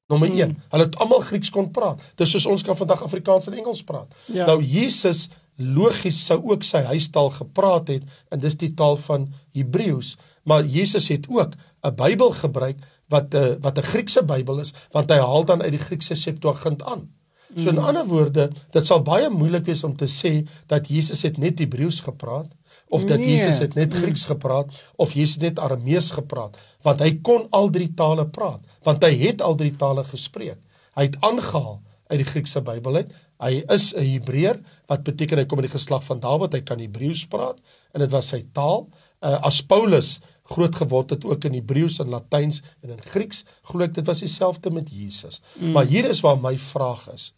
Nommer 0.09 0.31
1. 0.33 0.41
Hmm. 0.41 0.63
Hulle 0.73 0.87
het 0.89 0.97
almal 0.97 1.21
Grieks 1.21 1.51
kon 1.53 1.69
praat. 1.75 2.01
Dis 2.17 2.33
soos 2.33 2.47
ons 2.49 2.65
kan 2.65 2.77
vandag 2.77 3.03
Afrikaans 3.05 3.51
en 3.51 3.59
Engels 3.61 3.83
praat. 3.85 4.15
Ja. 4.33 4.47
Nou 4.49 4.63
Jesus 4.65 5.27
logies 5.59 6.21
sou 6.25 6.39
ook 6.53 6.63
sy 6.65 6.85
huistaal 6.87 7.33
gepraat 7.35 7.91
het 7.93 8.21
en 8.33 8.41
dis 8.41 8.57
die 8.61 8.71
taal 8.79 8.97
van 9.09 9.27
Hebreëus, 9.59 10.15
maar 10.47 10.63
Jesus 10.65 11.11
het 11.11 11.27
ook 11.29 11.57
'n 11.83 11.95
Bybel 11.99 12.31
gebruik 12.31 12.79
wat 13.09 13.35
'n 13.35 13.37
eh, 13.37 13.57
wat 13.61 13.79
'n 13.79 13.91
Griekse 13.93 14.23
Bybel 14.23 14.61
is, 14.61 14.73
want 14.93 15.11
hy 15.11 15.19
haal 15.19 15.45
dan 15.45 15.63
uit 15.63 15.71
die 15.71 15.87
Griekse 15.87 16.15
Septuagint 16.15 16.83
aan. 16.83 17.11
So 17.57 17.69
in 17.69 17.77
hmm. 17.77 17.85
ander 17.85 18.07
woorde, 18.07 18.51
dit 18.71 18.87
sal 18.87 19.03
baie 19.03 19.31
moeilik 19.31 19.65
wees 19.65 19.85
om 19.85 19.97
te 19.97 20.07
sê 20.07 20.49
dat 20.67 20.89
Jesus 20.89 21.23
het 21.23 21.39
net 21.39 21.59
Hebreëus 21.59 22.01
gepraat 22.01 22.53
of 22.89 23.05
dat 23.05 23.19
nee. 23.19 23.37
Jesus 23.37 23.59
het 23.59 23.75
net 23.75 23.95
Grieks 23.95 24.25
gepraat 24.25 24.73
of 24.97 25.13
Jesus 25.13 25.39
net 25.43 25.59
Aramees 25.59 26.11
gepraat 26.17 26.57
want 26.87 27.03
hy 27.05 27.19
kon 27.23 27.47
al 27.51 27.71
drie 27.75 27.91
tale 27.95 28.27
praat 28.27 28.65
want 28.87 29.05
hy 29.05 29.13
het 29.27 29.45
al 29.45 29.57
drie 29.59 29.75
tale 29.77 30.05
gespreek. 30.09 30.59
Hy 30.97 31.09
het 31.11 31.19
aangehaal 31.25 31.79
uit 32.09 32.23
die 32.23 32.29
Griekse 32.29 32.63
Bybel 32.65 33.03
uit. 33.03 33.11
Hy 33.39 33.63
is 33.75 33.93
'n 33.95 34.05
Hebreër 34.05 34.61
wat 34.89 35.05
beteken 35.05 35.39
hy 35.39 35.45
kom 35.45 35.61
uit 35.61 35.69
die 35.69 35.77
geslag 35.77 36.05
van 36.05 36.21
Dawid 36.21 36.53
hy 36.53 36.61
kan 36.61 36.81
Hebreëus 36.81 37.27
praat 37.29 37.61
en 37.93 38.01
dit 38.01 38.11
was 38.11 38.29
sy 38.29 38.45
taal. 38.53 38.89
Uh, 39.21 39.39
as 39.43 39.61
Paulus 39.63 40.19
groot 40.49 40.75
geword 40.75 41.11
het 41.11 41.25
ook 41.25 41.45
in 41.45 41.55
Hebreëus 41.55 42.01
en 42.01 42.09
Latyns 42.09 42.63
en 42.83 42.91
in 42.91 43.03
Grieks 43.03 43.45
glo 43.63 43.85
ek 43.85 43.95
dit 43.95 44.07
was 44.07 44.21
dieselfde 44.21 44.71
met 44.71 44.89
Jesus. 44.91 45.43
Mm. 45.61 45.73
maar 45.73 45.85
hier 45.85 46.09
is 46.09 46.21
waar 46.21 46.39
my 46.41 46.57
vraag 46.59 47.09
is. 47.13 47.33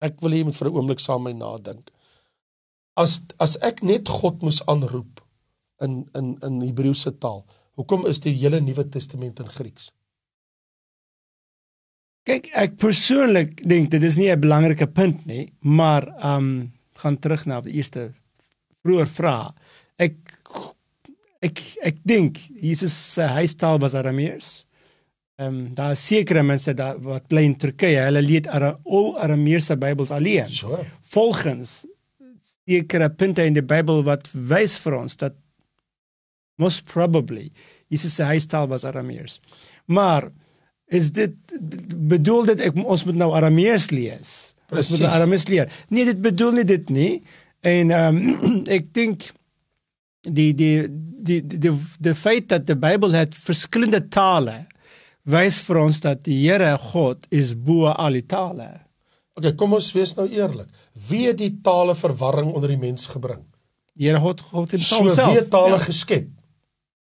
Ek 0.00 0.20
wil 0.20 0.30
hê 0.30 0.36
jy 0.36 0.44
moet 0.44 0.56
vir 0.56 0.68
'n 0.70 0.76
oomblik 0.76 1.00
saam 1.00 1.22
met 1.22 1.34
my 1.34 1.38
nadink 1.38 1.90
as 3.02 3.20
as 3.38 3.56
ek 3.66 3.82
net 3.86 4.10
God 4.20 4.42
moes 4.44 4.60
aanroep 4.70 5.22
in 5.84 6.04
in 6.18 6.36
in 6.46 6.60
Hebreëse 6.62 7.16
taal, 7.22 7.42
hoekom 7.80 8.06
is 8.10 8.20
die 8.24 8.34
hele 8.42 8.60
Nuwe 8.60 8.84
Testament 8.92 9.40
in 9.40 9.48
Grieks? 9.48 9.90
Kyk, 12.28 12.50
ek 12.52 12.76
persoonlik 12.80 13.62
dink 13.64 13.90
dit 13.90 14.02
is 14.04 14.18
nie 14.20 14.30
'n 14.30 14.40
belangrike 14.40 14.86
punt 14.86 15.26
nie, 15.26 15.52
maar 15.60 16.08
um 16.34 16.72
gaan 17.00 17.16
terug 17.18 17.46
na 17.46 17.60
die 17.60 17.78
eerste 17.80 18.10
vroeër 18.84 19.08
vraag. 19.08 19.52
Ek 19.96 20.16
ek 21.40 21.62
ek 21.82 22.02
dink 22.04 22.38
Jesus 22.60 22.92
se 23.14 23.22
huistaal 23.22 23.80
was 23.80 23.94
Aramees. 23.94 24.66
Ehm 25.40 25.48
um, 25.48 25.74
daar 25.74 25.96
sekere 25.96 26.42
mense 26.42 26.74
daar 26.76 26.98
wat 27.00 27.28
bly 27.28 27.46
in 27.48 27.56
Turkye, 27.56 27.96
hulle 28.04 28.20
lees 28.22 28.48
Ara 28.52 28.74
al 28.84 29.14
Arameese 29.24 29.76
Bybels 29.76 30.10
alleen. 30.10 30.48
Sure. 30.48 30.84
Volgens 31.00 31.86
sekere 32.70 33.10
punte 33.10 33.44
in 33.46 33.56
die 33.56 33.66
Bybel 33.66 34.04
wat 34.06 34.30
wys 34.32 34.78
vir 34.82 35.00
ons 35.02 35.18
dat 35.20 35.36
most 36.60 36.84
probably 36.90 37.48
Jesus 37.90 38.14
se 38.14 38.26
huistaal 38.28 38.68
was 38.70 38.84
Aramees. 38.86 39.40
Maar 39.90 40.28
is 40.86 41.10
dit 41.16 41.34
bedoel 42.10 42.52
dit 42.52 42.64
ek 42.68 42.78
ons 42.78 43.04
moet 43.08 43.18
nou 43.18 43.32
Aramees 43.34 43.90
lees? 43.94 44.34
Ons 44.70 44.92
moet 44.94 45.08
Aramees 45.10 45.48
leer. 45.50 45.70
Nee, 45.90 46.06
dit 46.06 46.20
bedoel 46.22 46.60
nie 46.60 46.66
dit 46.68 46.90
nie. 46.94 47.12
En 47.66 47.94
um, 47.96 48.20
ek 48.78 48.92
dink 48.96 49.30
die 50.22 50.52
die 50.54 50.74
die 50.90 51.40
die 51.42 51.72
die 51.74 52.16
feit 52.16 52.50
dat 52.52 52.68
die 52.68 52.78
Bybel 52.78 53.16
het 53.18 53.34
verskillende 53.36 54.04
tale 54.12 54.64
wys 55.30 55.60
vir 55.66 55.82
ons 55.82 56.00
dat 56.04 56.22
die 56.26 56.38
Here 56.44 56.76
God 56.92 57.26
is 57.34 57.54
bo 57.54 57.90
al 57.90 58.18
die 58.18 58.26
tale. 58.26 58.70
Okay, 59.38 59.54
kom 59.56 59.74
ons 59.76 59.90
wees 59.94 60.14
nou 60.18 60.26
eerlik. 60.28 60.68
Wie 61.08 61.26
het 61.26 61.38
die 61.38 61.60
tale 61.62 61.94
verwarring 61.94 62.52
onder 62.52 62.68
die 62.68 62.78
mens 62.78 63.06
gebring? 63.06 63.44
Die 63.94 64.08
Here 64.08 64.20
God 64.20 64.40
God 64.40 64.70
homself. 64.70 65.12
So 65.12 65.26
wie 65.26 65.38
het 65.38 65.50
tale 65.50 65.76
ja. 65.76 65.84
geskep? 65.84 66.28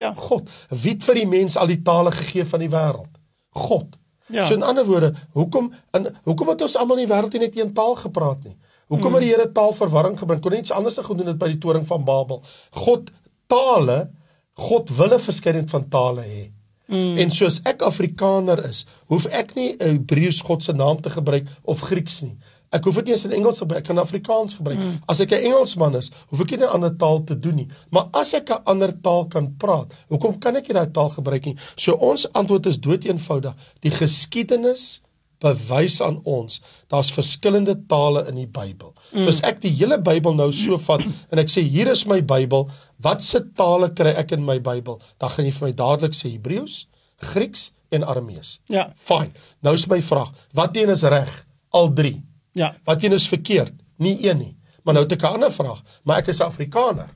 Ja, 0.00 0.14
God. 0.16 0.48
Wie 0.68 0.94
het 0.94 1.04
vir 1.04 1.14
die 1.20 1.28
mens 1.28 1.56
al 1.56 1.66
die 1.66 1.82
tale 1.84 2.12
gegee 2.12 2.44
van 2.44 2.62
die 2.64 2.70
wêreld? 2.72 3.12
God. 3.50 3.96
Ja. 4.30 4.46
So 4.46 4.54
in 4.54 4.62
ander 4.62 4.86
woorde, 4.86 5.14
hoekom 5.36 5.72
in 5.96 6.08
hoekom 6.24 6.48
het 6.48 6.62
ons 6.62 6.76
almal 6.76 7.00
in 7.00 7.06
die 7.06 7.14
wêreld 7.14 7.36
net 7.38 7.58
een 7.58 7.74
taal 7.74 7.96
gepraat 8.00 8.44
nie? 8.44 8.56
Hoekom 8.90 9.14
het 9.14 9.22
hmm. 9.22 9.28
die 9.28 9.34
Here 9.36 9.52
taalverwarring 9.54 10.16
gebring? 10.18 10.40
Kon 10.42 10.56
iets 10.56 10.72
anders 10.74 10.98
gedoen 10.98 11.30
het 11.30 11.38
by 11.38 11.52
die 11.52 11.60
toring 11.62 11.84
van 11.86 12.04
Babel? 12.04 12.40
God 12.74 13.10
tale, 13.50 14.10
God 14.58 14.90
wille 14.96 15.18
verskeidenheid 15.18 15.70
van 15.70 15.86
tale 15.88 16.24
hê. 16.26 16.42
Mm. 16.90 17.20
En 17.22 17.30
soos 17.30 17.60
ek 17.70 17.84
Afrikaner 17.86 18.64
is, 18.66 18.82
hoef 19.06 19.28
ek 19.30 19.54
nie 19.54 19.76
'n 19.78 20.00
Hebreëus 20.02 20.40
God 20.42 20.64
se 20.64 20.72
naam 20.74 21.00
te 21.00 21.10
gebruik 21.10 21.46
of 21.62 21.86
Grieks 21.86 22.20
nie. 22.22 22.36
Ek 22.70 22.84
hoef 22.86 23.00
dit 23.00 23.10
nie 23.10 23.14
eens 23.16 23.24
in 23.26 23.34
Engels 23.34 23.58
te 23.58 23.64
gebruik, 23.64 23.82
ek 23.82 23.88
kan 23.90 23.98
Afrikaans 23.98 24.54
gebruik. 24.54 24.78
Mm. 24.78 24.98
As 25.10 25.20
ek 25.20 25.32
'n 25.34 25.50
Engelsman 25.50 25.96
is, 25.98 26.10
hoef 26.30 26.40
ek 26.40 26.50
nie 26.50 26.66
'n 26.66 26.74
ander 26.78 26.96
taal 26.96 27.24
te 27.24 27.34
doen 27.34 27.56
nie. 27.56 27.68
Maar 27.90 28.08
as 28.12 28.34
ek 28.34 28.50
'n 28.50 28.62
ander 28.64 28.92
taal 29.02 29.26
kan 29.26 29.54
praat, 29.58 29.92
hoekom 30.08 30.38
kan 30.38 30.56
ek 30.56 30.68
nie 30.68 30.74
daai 30.74 30.92
taal 30.92 31.10
gebruik 31.10 31.44
nie? 31.46 31.56
So 31.76 31.94
ons 31.94 32.26
antwoord 32.32 32.66
is 32.66 32.78
doeteenvoudig. 32.78 33.54
Die 33.80 33.90
geskiedenis 33.90 35.00
bewys 35.40 36.00
aan 36.00 36.20
ons 36.28 36.60
daar's 36.92 37.10
verskillende 37.10 37.74
tale 37.88 38.26
in 38.28 38.36
die 38.36 38.46
Bybel. 38.46 38.94
Mm. 39.12 39.22
So 39.24 39.28
as 39.28 39.42
ek 39.42 39.60
die 39.60 39.72
hele 39.72 39.98
Bybel 39.98 40.34
nou 40.34 40.52
so 40.52 40.78
vat 40.78 41.02
en 41.02 41.38
ek 41.38 41.48
sê 41.48 41.62
hier 41.62 41.88
is 41.88 42.06
my 42.06 42.20
Bybel, 42.20 42.68
watse 43.02 43.40
tale 43.56 43.90
kry 43.90 44.14
ek 44.20 44.32
in 44.32 44.44
my 44.44 44.58
Bybel? 44.58 45.00
Dan 45.18 45.30
gaan 45.30 45.44
jy 45.44 45.52
vir 45.58 45.68
my 45.68 45.72
dadelik 45.72 46.14
sê 46.14 46.30
Hebreëus, 46.30 46.86
Grieks 47.32 47.72
en 47.90 48.04
Aramees. 48.04 48.60
Ja. 48.68 48.92
Fyn. 48.96 49.32
Nou 49.62 49.74
is 49.74 49.88
my 49.90 50.00
vraag, 50.00 50.32
wat 50.54 50.76
een 50.76 50.92
is 50.92 51.02
reg? 51.02 51.46
Al 51.72 51.92
3. 51.94 52.29
Ja. 52.52 52.74
Wat 52.84 53.02
een 53.02 53.12
is 53.12 53.28
verkeerd? 53.28 53.72
Nie 53.96 54.28
een 54.28 54.38
nie. 54.38 54.56
Maar 54.82 54.94
nou 54.94 55.04
het 55.04 55.12
ek 55.12 55.22
'n 55.22 55.34
ander 55.34 55.52
vraag, 55.52 55.82
maar 56.04 56.18
ek 56.18 56.28
is 56.28 56.40
Afrikaner. 56.40 57.10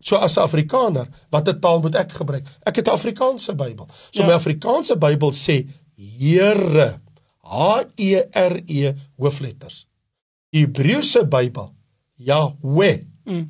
So 0.00 0.16
as 0.16 0.36
'n 0.36 0.40
Afrikaner, 0.40 1.08
watter 1.30 1.58
taal 1.58 1.80
moet 1.80 1.94
ek 1.94 2.12
gebruik? 2.12 2.46
Ek 2.62 2.76
het 2.76 2.86
'n 2.86 2.90
Afrikaanse 2.90 3.54
Bybel. 3.54 3.88
So 4.10 4.22
ja. 4.22 4.26
my 4.26 4.32
Afrikaanse 4.32 4.96
Bybel 4.96 5.32
sê 5.32 5.66
Here 5.96 7.00
H 7.42 7.84
E 7.96 8.22
R 8.32 8.60
E 8.66 8.92
hoofletters. 9.16 9.86
Die 10.50 10.64
Hebreëse 10.64 11.26
Bybel 11.26 11.74
Yahweh 12.16 13.04
mm. 13.24 13.44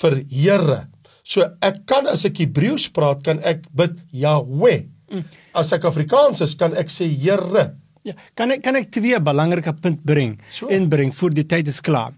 vir 0.00 0.24
Here. 0.28 0.88
So 1.22 1.46
ek 1.62 1.84
kan 1.86 2.08
as 2.10 2.24
ek 2.24 2.42
Hebreëus 2.42 2.88
praat, 2.94 3.22
kan 3.22 3.40
ek 3.46 3.66
bid 3.76 3.98
Yahweh. 4.10 4.86
Mm. 5.10 5.24
As 5.54 5.72
ek 5.72 5.84
Afrikaans 5.84 6.40
is, 6.40 6.54
kan 6.54 6.74
ek 6.78 6.90
sê 6.90 7.06
Here. 7.06 7.70
Ja, 8.06 8.14
kan 8.38 8.52
ek 8.54 8.62
kan 8.64 8.78
ek 8.78 8.88
twee 8.94 9.18
belangrike 9.20 9.74
punt 9.76 10.04
bring 10.08 10.38
so. 10.50 10.70
inbring 10.72 11.12
voor 11.16 11.34
die 11.36 11.44
tyd 11.48 11.68
is 11.68 11.82
klaar. 11.84 12.14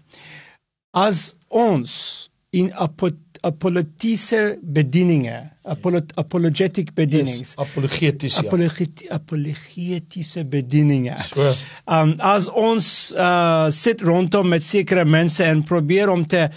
As 0.95 1.33
ons 1.49 2.29
in 2.53 2.69
apologetiese 2.77 4.59
bedieninge, 4.61 5.35
apolo, 5.65 5.99
apologetic 6.21 6.93
bedienings. 6.95 7.39
Yes, 7.39 7.55
apologeties 7.57 8.37
ja. 8.37 8.45
Apologet, 8.45 9.03
apologetiese 9.11 10.45
bedieninge. 10.47 11.17
So. 11.31 11.49
Um 11.89 12.13
as 12.23 12.47
ons 12.47 12.87
uh 13.17 13.67
sit 13.73 14.05
rondom 14.05 14.53
met 14.53 14.63
sekere 14.63 15.03
mense 15.05 15.43
en 15.43 15.65
probeer 15.67 16.13
om 16.13 16.23
te 16.29 16.47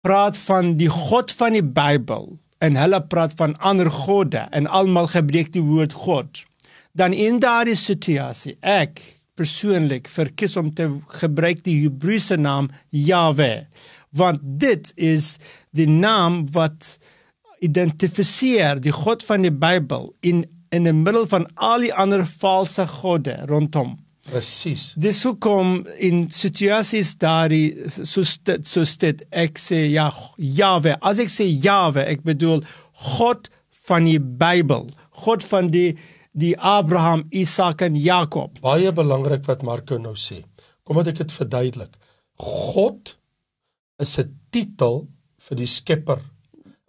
praat 0.00 0.38
van 0.46 0.76
die 0.80 0.88
God 0.88 1.34
van 1.36 1.58
die 1.58 1.66
Bybel 1.66 2.38
en 2.64 2.76
hulle 2.76 3.00
praat 3.10 3.34
van 3.36 3.56
ander 3.58 3.90
gode 3.92 4.46
en 4.56 4.68
almal 4.68 5.10
gebruik 5.12 5.52
die 5.52 5.64
woord 5.64 5.92
God. 5.92 6.44
Dan 6.92 7.14
in 7.14 7.38
daardie 7.42 7.78
situasie 7.78 8.56
ek 8.60 9.02
persoonlik 9.38 10.08
verkies 10.10 10.56
om 10.60 10.68
te 10.74 10.88
gebruik 11.20 11.62
die 11.64 11.78
Hebreëse 11.84 12.36
naam 12.36 12.68
Jahwe 12.90 13.66
want 14.10 14.40
dit 14.42 14.92
is 14.98 15.36
die 15.70 15.86
naam 15.86 16.42
wat 16.54 16.96
identifiseer 17.62 18.80
die 18.82 18.94
God 18.94 19.22
van 19.26 19.46
die 19.46 19.54
Bybel 19.54 20.10
in 20.26 20.46
in 20.70 20.84
die 20.86 20.94
middel 20.94 21.24
van 21.26 21.48
al 21.58 21.82
die 21.82 21.90
ander 21.98 22.22
valse 22.22 22.84
gode 22.86 23.32
rondom. 23.50 23.96
Presies. 24.30 24.92
Dis 24.94 25.24
hoekom 25.26 25.80
in 25.98 26.28
situasies 26.30 27.16
daardie 27.18 27.88
soos 27.90 28.36
dit 28.46 28.68
soos 28.70 28.92
dit 29.02 29.24
ek 29.34 29.58
sê 29.58 29.80
ja 29.90 30.06
Jahwe. 30.38 30.94
As 31.02 31.18
ek 31.18 31.32
sê 31.32 31.48
Jahwe, 31.50 32.04
ek 32.06 32.22
bedoel 32.22 32.62
God 33.16 33.50
van 33.88 34.06
die 34.06 34.20
Bybel, 34.20 34.86
God 35.26 35.42
van 35.50 35.72
die 35.74 35.96
die 36.32 36.54
Abraham, 36.58 37.26
Isak 37.30 37.82
en 37.82 37.96
Jakob. 37.96 38.60
Baie 38.62 38.92
belangrik 38.92 39.44
wat 39.48 39.62
Marco 39.66 39.98
nou 39.98 40.14
sê. 40.14 40.42
Kom 40.84 41.00
dat 41.00 41.12
ek 41.12 41.24
dit 41.24 41.32
verduidelik. 41.32 41.96
God 42.40 43.16
is 43.98 44.18
'n 44.18 44.36
titel 44.50 45.08
vir 45.38 45.56
die 45.56 45.66
Skepper. 45.66 46.20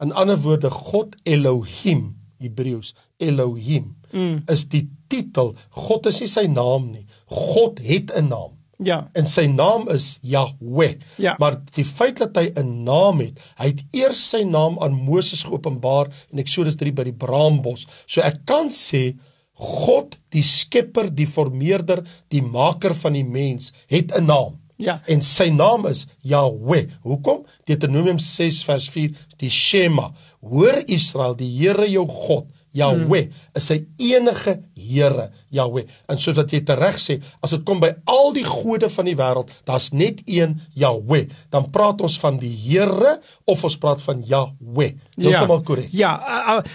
In 0.02 0.12
ander 0.12 0.38
woorde 0.38 0.70
God 0.70 1.16
Elohim, 1.24 2.16
Hebreëus, 2.40 2.94
Elohim 3.20 3.96
mm. 4.12 4.44
is 4.50 4.66
die 4.70 4.90
titel. 5.08 5.56
God 5.70 6.06
is 6.06 6.20
nie 6.20 6.28
sy 6.28 6.48
naam 6.48 6.92
nie. 6.92 7.06
God 7.26 7.80
het 7.80 8.12
'n 8.16 8.28
naam. 8.28 8.58
Ja. 8.84 9.10
En 9.14 9.28
sy 9.30 9.46
naam 9.46 9.90
is 9.90 10.18
Yahweh. 10.22 10.98
Ja. 11.22 11.36
Maar 11.38 11.60
die 11.76 11.86
feit 11.86 12.18
dat 12.18 12.36
hy 12.36 12.52
'n 12.56 12.84
naam 12.84 13.20
het, 13.20 13.40
hy 13.58 13.68
het 13.68 13.84
eers 13.92 14.30
sy 14.30 14.44
naam 14.44 14.80
aan 14.80 14.94
Moses 14.94 15.44
geopenbaar 15.44 16.10
in 16.32 16.40
Eksodus 16.40 16.76
3 16.76 16.94
by 16.94 17.04
die 17.04 17.14
Braambos. 17.14 17.86
So 18.06 18.22
ek 18.22 18.46
kan 18.46 18.70
sê 18.70 19.18
God, 19.62 20.18
die 20.34 20.44
skepper, 20.44 21.12
die 21.14 21.28
vormeerder, 21.30 22.02
die 22.34 22.42
maker 22.42 22.96
van 22.98 23.14
die 23.14 23.26
mens, 23.26 23.72
het 23.88 24.12
'n 24.18 24.26
naam. 24.26 24.58
Ja. 24.78 25.02
En 25.06 25.22
sy 25.22 25.50
naam 25.50 25.86
is 25.86 26.08
Yahweh. 26.22 26.88
Hoekom? 27.02 27.46
Deuteronomium 27.66 28.20
6 28.20 28.64
vers 28.64 28.90
4, 28.90 29.12
die 29.38 29.50
Shema. 29.50 30.12
Hoor 30.42 30.82
Israel, 30.88 31.36
die 31.36 31.52
Here 31.60 31.86
jou 31.90 32.08
God 32.08 32.48
Yahweh 32.72 33.26
hmm. 33.28 33.58
is 33.60 33.68
sy 33.68 33.82
enige 34.00 34.60
Here, 34.82 35.30
Yahweh. 35.54 35.84
En 36.10 36.18
soos 36.20 36.38
wat 36.40 36.52
jy 36.52 36.62
tereg 36.66 36.98
sê, 37.00 37.20
as 37.44 37.54
dit 37.54 37.62
kom 37.68 37.82
by 37.84 37.92
al 38.10 38.32
die 38.36 38.46
gode 38.48 38.90
van 38.92 39.08
die 39.08 39.16
wêreld, 39.20 39.52
daar's 39.68 39.92
net 39.94 40.24
een 40.26 40.58
Yahweh. 40.80 41.28
Dan 41.54 41.70
praat 41.74 42.02
ons 42.02 42.18
van 42.22 42.40
die 42.42 42.52
Here 42.52 43.18
of 43.46 43.62
ons 43.68 43.78
praat 43.82 44.02
van 44.04 44.24
Yahweh. 44.26 44.96
Heeltemal 45.20 45.62
korrek. 45.68 45.92
Ja, 45.96 46.16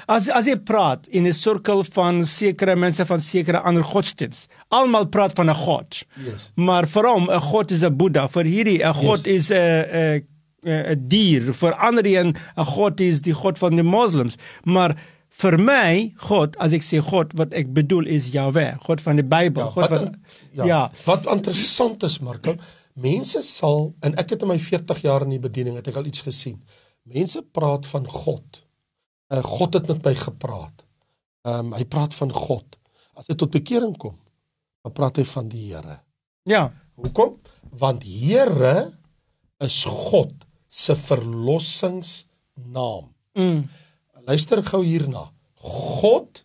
as 0.06 0.28
as 0.30 0.46
jy 0.48 0.58
praat 0.60 1.08
in 1.10 1.26
'n 1.26 1.34
sirkel 1.34 1.84
van 1.84 2.24
sekere 2.24 2.76
mense 2.76 3.06
van 3.06 3.20
sekere 3.20 3.60
ander 3.60 3.84
godsdiens, 3.84 4.46
almal 4.68 5.06
praat 5.06 5.32
van 5.32 5.50
'n 5.50 5.54
God. 5.54 6.04
Yes. 6.24 6.52
Maar 6.54 6.86
vir 6.86 7.04
hom 7.08 7.30
'n 7.30 7.40
God 7.40 7.70
is 7.70 7.82
'n 7.82 7.96
Boeddha, 7.96 8.28
vir 8.28 8.44
hierdie 8.44 8.82
'n 8.84 8.94
God 8.94 9.26
yes. 9.26 9.50
is 9.50 9.50
'n 9.50 9.56
'n 9.56 10.36
'n 10.66 11.08
dier, 11.08 11.52
vir 11.54 11.74
ander 11.74 12.06
een 12.06 12.36
'n 12.56 12.64
God 12.64 13.00
is 13.00 13.20
die 13.20 13.34
God 13.34 13.58
van 13.58 13.74
die 13.74 13.82
moslems. 13.82 14.36
Maar 14.64 14.96
vir 15.36 15.56
my 15.60 15.92
God 16.24 16.56
as 16.62 16.72
ek 16.76 16.84
sê 16.86 16.96
God 17.04 17.34
wat 17.38 17.50
ek 17.56 17.68
bedoel 17.76 18.06
is 18.12 18.30
Jahwe 18.34 18.66
God 18.86 19.00
van 19.04 19.16
die 19.20 19.26
Bybel 19.26 19.64
ja, 19.66 19.70
God 19.74 19.84
wat, 19.84 19.94
van 19.94 20.04
ja, 20.56 20.64
ja. 20.70 20.82
wat 21.04 21.22
interessant 21.32 22.00
is 22.08 22.16
Marko 22.24 22.52
mense 22.96 23.40
sal 23.44 23.80
en 24.06 24.12
ek 24.20 24.28
het 24.34 24.40
in 24.44 24.50
my 24.54 24.60
40 24.62 24.98
jaar 25.04 25.22
in 25.26 25.32
die 25.36 25.42
bediening 25.42 25.76
het 25.76 25.88
ek 25.92 25.98
al 26.00 26.08
iets 26.08 26.24
gesien. 26.24 26.58
Mense 27.06 27.40
praat 27.54 27.84
van 27.86 28.04
God. 28.08 28.62
Uh, 29.28 29.42
God 29.44 29.76
het 29.76 29.86
met 29.90 30.00
my 30.06 30.14
gepraat. 30.16 30.84
Um, 31.46 31.74
hy 31.76 31.84
praat 31.84 32.14
van 32.16 32.32
God. 32.32 32.78
As 33.16 33.28
dit 33.28 33.38
tot 33.38 33.52
bekering 33.52 33.96
kom 34.00 34.16
dan 34.86 34.94
praat 34.94 35.18
hy 35.18 35.26
van 35.26 35.48
die 35.50 35.72
Here. 35.72 35.96
Ja. 36.46 36.70
Hoekom? 36.94 37.42
Want 37.74 38.06
Here 38.06 38.94
is 39.58 39.82
God 39.90 40.46
se 40.70 40.94
verlossingsnaam. 40.96 43.10
Mm 43.34 43.66
luister 44.26 44.62
gou 44.66 44.82
hierna. 44.84 45.28
God 45.62 46.42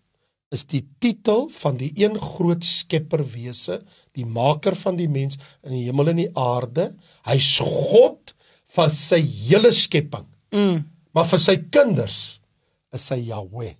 is 0.52 0.66
die 0.68 0.84
titel 1.00 1.48
van 1.56 1.78
die 1.80 1.92
een 2.00 2.18
groot 2.20 2.64
skepperwese, 2.68 3.80
die 4.18 4.28
maker 4.28 4.76
van 4.76 4.98
die 5.00 5.10
mens 5.10 5.40
in 5.64 5.78
die 5.78 5.86
hemel 5.88 6.12
en 6.12 6.20
die 6.20 6.32
aarde. 6.38 6.92
Hy's 7.28 7.58
God 7.64 8.36
vir 8.76 8.92
sy 8.96 9.22
hele 9.24 9.72
skepping. 9.76 10.28
Mm. 10.52 10.82
Maar 11.16 11.28
vir 11.32 11.42
sy 11.44 11.56
kinders 11.72 12.18
is 12.96 13.08
hy 13.14 13.22
Yahweh. 13.30 13.76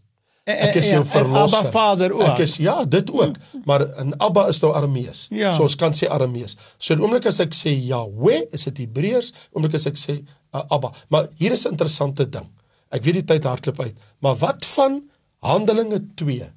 Eh, 0.48 0.56
Ek 0.70 0.80
is 0.80 0.88
ja, 0.90 0.98
jou 0.98 1.04
verlosser. 1.06 1.68
Abba 1.68 1.74
Vader 1.76 2.16
ook. 2.16 2.24
Ek 2.32 2.42
is 2.48 2.56
ja, 2.64 2.80
dit 2.90 3.12
ook. 3.14 3.36
Maar 3.68 3.86
in 4.02 4.16
Abba 4.24 4.48
is 4.50 4.62
nou 4.64 4.72
Aramees. 4.76 5.28
Ja. 5.30 5.52
So 5.56 5.68
ons 5.68 5.78
kan 5.80 5.94
sê 5.96 6.10
Aramees. 6.12 6.58
So 6.80 6.96
in 6.96 7.04
oomblik 7.04 7.28
as 7.30 7.40
ek 7.44 7.54
sê 7.58 7.76
Yahweh, 7.76 8.48
is 8.56 8.66
dit 8.72 8.82
Hebreërs, 8.86 9.32
oomblik 9.54 9.78
as 9.78 9.86
ek 9.92 10.00
sê 10.02 10.18
uh, 10.24 10.64
Abba. 10.64 10.96
Maar 11.14 11.30
hier 11.38 11.54
is 11.54 11.68
'n 11.68 11.76
interessante 11.76 12.26
ding. 12.26 12.50
Ek 12.92 13.04
weet 13.06 13.22
die 13.22 13.28
tyd 13.34 13.48
hardloop 13.48 13.80
uit, 13.86 14.08
maar 14.20 14.38
wat 14.42 14.66
van 14.74 15.00
Handelinge 15.46 16.02
2 16.20 16.50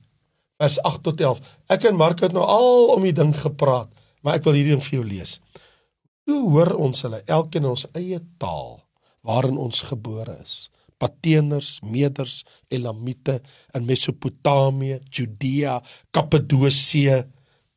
vers 0.60 0.78
8 0.82 1.02
tot 1.06 1.20
11? 1.20 1.42
Ek 1.72 1.86
en 1.88 1.98
Mark 1.98 2.24
het 2.24 2.34
nou 2.34 2.44
al 2.44 2.94
om 2.96 3.06
die 3.06 3.14
ding 3.14 3.34
gepraat, 3.38 3.90
maar 4.22 4.38
ek 4.40 4.46
wil 4.48 4.58
hierdie 4.58 4.74
ding 4.74 4.84
vir 4.84 4.98
jou 4.98 5.06
lees. 5.06 5.38
Hoe 6.28 6.42
hoor 6.50 6.74
ons 6.80 7.04
hulle 7.04 7.20
elkeen 7.28 7.66
in 7.66 7.74
ons 7.74 7.86
eie 7.94 8.20
taal 8.40 8.80
waarin 9.24 9.60
ons 9.60 9.84
gebore 9.90 10.38
is? 10.42 10.68
Pateners, 11.00 11.78
Meders, 11.84 12.42
Elamite 12.72 13.40
in 13.74 13.84
Mesopotamië, 13.84 15.00
Judea, 15.10 15.80
Kappadosie. 16.14 17.24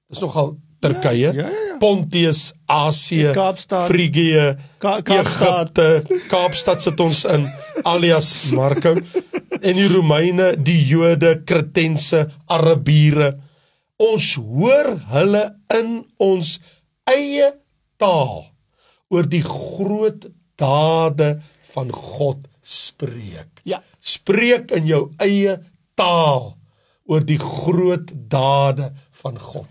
Dis 0.07 0.21
nogal 0.23 0.55
Turkye. 0.79 1.33
Ja, 1.33 1.33
ja, 1.33 1.49
ja. 1.49 1.66
Pontius, 1.79 2.53
Asië, 2.65 3.31
Kaapstad, 3.35 3.87
Frigië, 3.89 4.47
Ka 4.81 4.99
Kaapstad, 5.05 5.77
Egipte, 5.77 6.21
Kaapstad 6.31 6.83
sit 6.83 6.99
ons 7.03 7.23
in 7.29 7.47
alias 7.85 8.29
Marko 8.55 8.95
en 9.61 9.77
die 9.77 9.87
Romeine, 9.91 10.51
die 10.57 10.79
Jode, 10.89 11.37
Kretense, 11.47 12.25
Arabiere. 12.53 13.33
Ons 13.97 14.35
hoor 14.37 14.93
hulle 15.13 15.43
in 15.73 16.03
ons 16.21 16.57
eie 17.09 17.49
taal 17.97 18.45
oor 19.09 19.29
die 19.29 19.43
groot 19.45 20.27
dade 20.59 21.37
van 21.73 21.91
God 21.93 22.45
spreek. 22.61 23.63
Ja. 23.67 23.81
Spreek 23.99 24.73
in 24.75 24.87
jou 24.89 25.07
eie 25.23 25.57
taal 25.97 26.53
oor 27.07 27.23
die 27.23 27.39
groot 27.39 28.11
dade 28.29 28.91
van 29.21 29.39
God. 29.39 29.69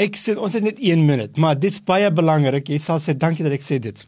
Ek 0.00 0.16
sê 0.16 0.36
ons 0.38 0.54
het 0.56 0.64
net 0.64 0.80
1 0.80 1.02
minuut, 1.04 1.36
maar 1.36 1.58
dit's 1.60 1.82
baie 1.84 2.08
belangrik. 2.14 2.70
Jy 2.72 2.80
sal 2.80 3.02
sê 3.02 3.14
dankie 3.16 3.44
dat 3.44 3.56
ek 3.56 3.66
sê 3.66 3.80
dit. 3.82 4.00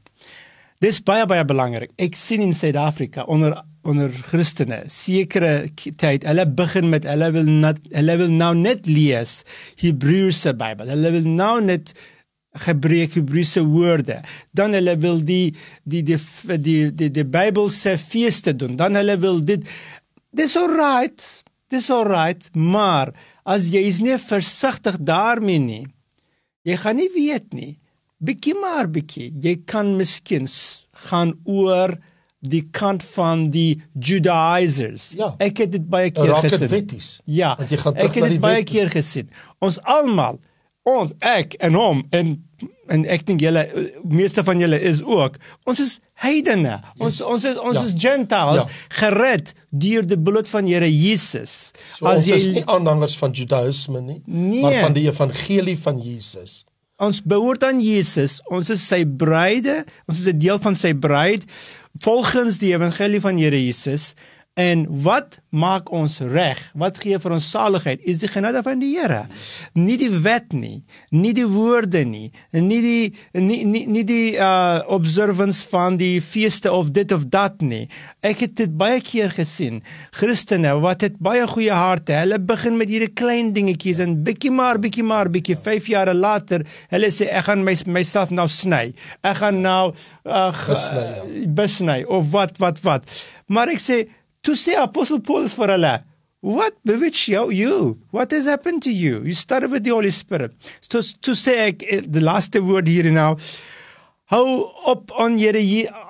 Dis 0.83 1.03
baie 1.05 1.27
baie 1.31 1.45
belangrik. 1.47 1.93
Ek 2.01 2.17
sien 2.19 2.43
in 2.43 2.57
Suid-Afrika 2.57 3.27
onder 3.31 3.61
onder 3.83 4.13
Christene 4.15 4.85
sekere 4.87 5.67
tyd, 5.75 6.23
hulle 6.23 6.45
begin 6.47 6.87
met 6.93 7.03
hulle 7.11 7.33
wil 7.35 7.49
net 7.51 7.81
hulle 7.91 8.15
wil 8.21 8.31
nou 8.31 8.53
net 8.55 8.87
lees 8.87 9.41
Hebreëse 9.83 10.53
Bybel. 10.59 10.93
Hulle 10.95 11.11
wil 11.17 11.27
nou 11.27 11.57
net 11.67 11.91
gebruik 12.67 13.17
Hebreëse 13.19 13.65
woorde. 13.67 14.21
Dan 14.55 14.77
hulle 14.79 14.95
wil 15.03 15.19
die 15.27 15.55
die 15.83 16.03
die 16.07 16.21
die 16.47 16.79
die, 16.95 17.11
die 17.11 17.27
Bybel 17.27 17.73
se 17.75 17.97
feeste 17.99 18.55
doen. 18.55 18.79
Dan 18.79 18.99
hulle 19.01 19.19
wil 19.19 19.43
dit 19.43 19.67
Dis 20.33 20.57
alright. 20.57 21.43
Dis 21.69 21.91
alright, 21.93 22.49
maar 22.57 23.13
as 23.43 23.69
jy 23.73 23.83
is 23.89 24.01
nie 24.05 24.19
versigtig 24.21 24.99
daarmee 25.03 25.63
nie, 25.63 25.85
jy 26.67 26.77
gaan 26.79 26.99
nie 27.01 27.11
weet 27.15 27.53
nie. 27.57 27.77
Bietjie 28.23 28.55
maar 28.55 28.87
bietjie, 28.87 29.33
jy 29.43 29.57
kan 29.67 29.97
miskien 29.99 30.47
gaan 31.09 31.35
oor 31.43 31.97
die 32.43 32.63
kant 32.75 33.03
van 33.15 33.49
die 33.55 33.83
Judaizers. 33.95 35.13
Ja. 35.19 35.33
Ek 35.43 35.63
het 35.63 35.73
dit 35.75 35.85
baie 35.91 36.11
keer 36.15 36.35
gesien. 36.43 36.71
Wetties, 36.71 37.11
ja, 37.27 37.55
want 37.59 37.71
jy 37.71 37.79
gaan 37.83 37.99
terug 37.99 38.11
ek 38.11 38.19
het 38.19 38.31
dit 38.31 38.43
baie 38.43 38.65
keer 38.67 38.91
gesien. 38.95 39.31
Ons 39.63 39.79
almal, 39.83 40.41
ons 40.89 41.13
ek 41.21 41.57
en 41.63 41.77
hom 41.79 42.03
en 42.15 42.35
en 42.93 43.05
ek 43.11 43.25
dink 43.27 43.43
julle 43.43 43.63
meeste 44.07 44.43
van 44.47 44.61
julle 44.61 44.79
is 44.85 45.01
ook. 45.07 45.39
Ons 45.67 45.81
is 45.83 45.93
heidene. 46.23 46.77
Ons 46.99 47.21
yes. 47.21 47.27
ons 47.27 47.47
is 47.49 47.61
ons 47.61 47.79
ja. 47.79 47.85
is 47.87 47.95
gentiles 47.99 48.63
ja. 48.67 48.81
gered 49.01 49.55
deur 49.71 50.07
die 50.07 50.19
bloed 50.19 50.51
van 50.51 50.69
Here 50.71 50.91
Jesus. 50.91 51.73
So 51.97 52.11
As 52.11 52.29
jy 52.29 52.39
is 52.43 52.51
nie 52.59 52.65
aanhangers 52.71 53.17
van 53.19 53.35
Judaïsme 53.35 54.03
nie, 54.03 54.21
nee. 54.27 54.63
maar 54.63 54.79
van 54.83 54.99
die 54.99 55.07
evangelie 55.09 55.79
van 55.81 56.03
Jesus. 56.03 56.63
Ons 57.03 57.23
behoort 57.27 57.65
aan 57.67 57.81
Jesus. 57.83 58.39
Ons 58.53 58.71
is 58.71 58.83
sy 58.87 59.03
bruide. 59.07 59.83
Ons 60.07 60.23
is 60.23 60.29
'n 60.31 60.39
deel 60.39 60.61
van 60.63 60.77
sy 60.79 60.93
bruid. 60.95 61.49
volgens 61.99 62.59
die 62.59 62.73
evangelie 62.73 63.21
van 63.21 63.37
Here 63.37 63.65
Jesus 63.65 64.15
En 64.55 64.85
wat 65.01 65.39
maak 65.49 65.89
ons 65.97 66.19
reg? 66.29 66.59
Wat 66.77 66.99
gee 67.01 67.17
vir 67.17 67.33
ons 67.33 67.47
saligheid? 67.55 68.03
Is 68.05 68.19
die 68.21 68.29
genade 68.29 68.61
van 68.61 68.83
die 68.83 68.91
Here. 68.93 69.23
Nie 69.73 69.97
die 69.97 70.11
wet 70.13 70.53
nie, 70.53 70.83
nie 71.09 71.33
die 71.33 71.47
woorde 71.49 72.03
nie, 72.05 72.29
nie 72.53 72.81
die 72.85 73.41
nie 73.41 73.63
nie, 73.65 73.87
nie 73.89 74.05
die 74.05 74.37
uh 74.37 74.85
observance 74.93 75.65
van 75.71 75.97
die 75.97 76.21
feeste 76.21 76.69
of 76.69 76.93
dit 76.93 77.17
of 77.17 77.25
dat 77.33 77.65
nie. 77.65 77.87
Ek 78.21 78.45
het 78.45 78.59
dit 78.61 78.77
baie 78.77 79.01
keer 79.01 79.33
gesien. 79.33 79.81
Christene 80.21 80.77
wat 80.85 81.09
het 81.09 81.17
baie 81.17 81.49
goeie 81.49 81.73
harte. 81.73 82.13
Hulle 82.21 82.37
begin 82.37 82.77
met 82.77 82.93
hierdie 82.93 83.13
klein 83.17 83.55
dingetjies 83.57 84.05
en 84.05 84.21
bietjie 84.21 84.53
maar 84.53 84.77
bietjie 84.85 85.09
maar 85.09 85.33
bietjie 85.33 85.57
5 85.57 85.93
jaar 85.97 86.13
later, 86.13 86.67
hulle 86.93 87.09
sê 87.09 87.33
ek 87.33 87.49
gaan 87.49 87.65
my 87.65 87.79
myself 87.89 88.29
nou 88.29 88.51
sny. 88.53 88.91
Ek 89.25 89.41
gaan 89.41 89.65
nou 89.65 89.95
uh 90.29 90.49
besny, 90.69 91.05
ja. 91.09 91.47
besny 91.49 92.03
of 92.05 92.35
wat 92.37 92.61
wat 92.61 92.85
wat. 92.85 93.09
Maar 93.49 93.73
ek 93.73 93.81
sê 93.81 94.05
to 94.43 94.55
say 94.55 94.75
Apostle 94.75 95.21
Paul 95.21 95.45
is 95.45 95.55
for 95.55 95.71
Allah. 95.71 96.05
What 96.41 96.75
bewitched 96.85 97.29
you? 97.29 97.99
What 98.11 98.33
has 98.33 98.47
happened 98.47 98.83
to 98.83 98.91
you? 98.93 99.23
You 99.23 99.33
started 99.33 99.71
with 99.71 99.85
the 99.85 99.91
Holy 99.91 100.11
Spirit. 100.11 100.53
So 100.81 101.01
to 101.01 101.35
say 101.35 101.77
eh, 101.89 102.01
the 102.05 102.21
last 102.21 102.59
word 102.59 102.89
here 102.89 103.11
now. 103.13 103.37
Hou 104.33 104.65
op 104.89 105.11
aan 105.21 105.37
Here 105.37 105.61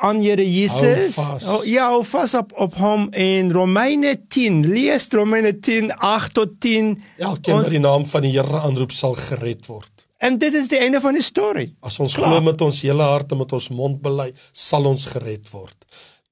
aan 0.01 0.21
Here 0.21 0.45
Jesus. 0.45 1.19
Oh, 1.19 1.65
ja, 1.67 1.89
hou 1.91 2.05
vas 2.07 2.35
op 2.39 2.53
op 2.55 2.75
hom 2.79 3.09
in 3.19 3.51
Romeine 3.53 4.15
10. 4.29 4.63
Lees 4.71 5.09
Romeine 5.11 5.59
10 5.61 5.91
8 5.99 6.35
tot 6.35 6.61
10. 6.61 7.03
Elkeen 7.19 7.55
wat 7.55 7.73
die 7.75 7.83
naam 7.83 8.07
van 8.07 8.23
die 8.23 8.31
Here 8.31 8.61
aanroep 8.61 8.95
sal 8.95 9.19
gered 9.19 9.67
word. 9.67 9.91
En 10.23 10.39
dit 10.39 10.55
is 10.55 10.71
die 10.71 10.79
einde 10.79 11.01
van 11.03 11.19
die 11.19 11.25
storie. 11.27 11.73
As 11.83 11.99
ons 11.99 12.15
glo 12.15 12.39
met 12.41 12.61
ons 12.63 12.81
hele 12.87 13.03
hart 13.03 13.35
en 13.35 13.43
met 13.43 13.53
ons 13.59 13.69
mond 13.75 13.99
bely, 14.05 14.31
sal 14.55 14.87
ons 14.87 15.09
gered 15.11 15.51
word. 15.51 15.75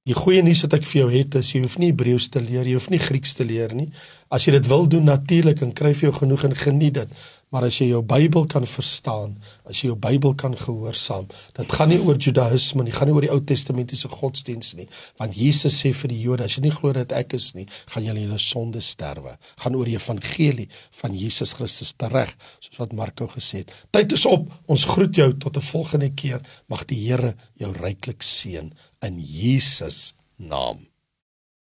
Die 0.09 0.15
goeie 0.17 0.41
nuus 0.41 0.63
wat 0.65 0.79
ek 0.79 0.87
vir 0.89 1.03
jou 1.03 1.09
het 1.13 1.35
is 1.37 1.51
jy 1.53 1.61
hoef 1.61 1.75
nie 1.77 1.91
Hebreëus 1.91 2.31
te 2.33 2.41
leer, 2.41 2.65
jy 2.65 2.79
hoef 2.79 2.87
nie 2.89 3.03
Grieks 3.05 3.35
te 3.37 3.45
leer 3.45 3.75
nie. 3.77 3.91
As 4.33 4.47
jy 4.47 4.55
dit 4.55 4.69
wil 4.71 4.87
doen 4.89 5.05
natuurlik 5.05 5.61
en 5.61 5.75
kry 5.77 5.91
vir 5.93 6.07
jou 6.07 6.15
genoeg 6.23 6.47
en 6.49 6.57
geniet 6.57 6.95
dit. 6.97 7.13
Maar 7.53 7.67
as 7.67 7.77
jy 7.83 7.91
jou 7.91 8.01
Bybel 8.07 8.47
kan 8.49 8.65
verstaan, 8.65 9.35
as 9.69 9.83
jy 9.83 9.91
jou 9.91 9.99
Bybel 10.01 10.33
kan 10.41 10.55
gehoorsaam, 10.57 11.27
dit 11.59 11.75
gaan 11.77 11.91
nie 11.93 11.99
oor 12.01 12.17
Judaïsme 12.17 12.87
nie, 12.87 12.95
gaan 12.95 13.11
nie 13.11 13.17
oor 13.17 13.27
die 13.27 13.33
Ou 13.35 13.41
Testamentiese 13.45 14.09
godsdiens 14.09 14.77
nie, 14.79 14.87
want 15.19 15.35
Jesus 15.37 15.81
sê 15.83 15.91
vir 15.99 16.15
die 16.15 16.21
Jode, 16.23 16.47
as 16.47 16.57
jy 16.57 16.63
nie 16.69 16.73
glo 16.77 16.95
dat 16.95 17.11
ek 17.19 17.35
is 17.37 17.51
nie, 17.59 17.67
gaan 17.91 18.07
julle 18.07 18.23
julle 18.23 18.39
sonde 18.41 18.81
sterwe. 18.87 19.35
Gaan 19.65 19.77
oor 19.77 19.91
die 19.91 19.99
evangelie 19.99 20.69
van 21.03 21.17
Jesus 21.19 21.57
Christus 21.59 21.91
tereg, 21.99 22.31
soos 22.63 22.79
wat 22.85 22.95
Marko 22.97 23.27
gesê 23.35 23.65
het. 23.65 23.75
Tyd 23.91 24.15
is 24.15 24.29
op. 24.31 24.47
Ons 24.71 24.87
groet 24.87 25.19
jou 25.19 25.33
tot 25.35 25.59
'n 25.59 25.71
volgende 25.75 26.15
keer. 26.15 26.41
Mag 26.71 26.87
die 26.87 27.03
Here 27.03 27.35
jou 27.59 27.75
ryklik 27.75 28.23
seën 28.23 28.71
in 29.03 29.19
Jesus 29.19 30.15
naam. 30.39 30.90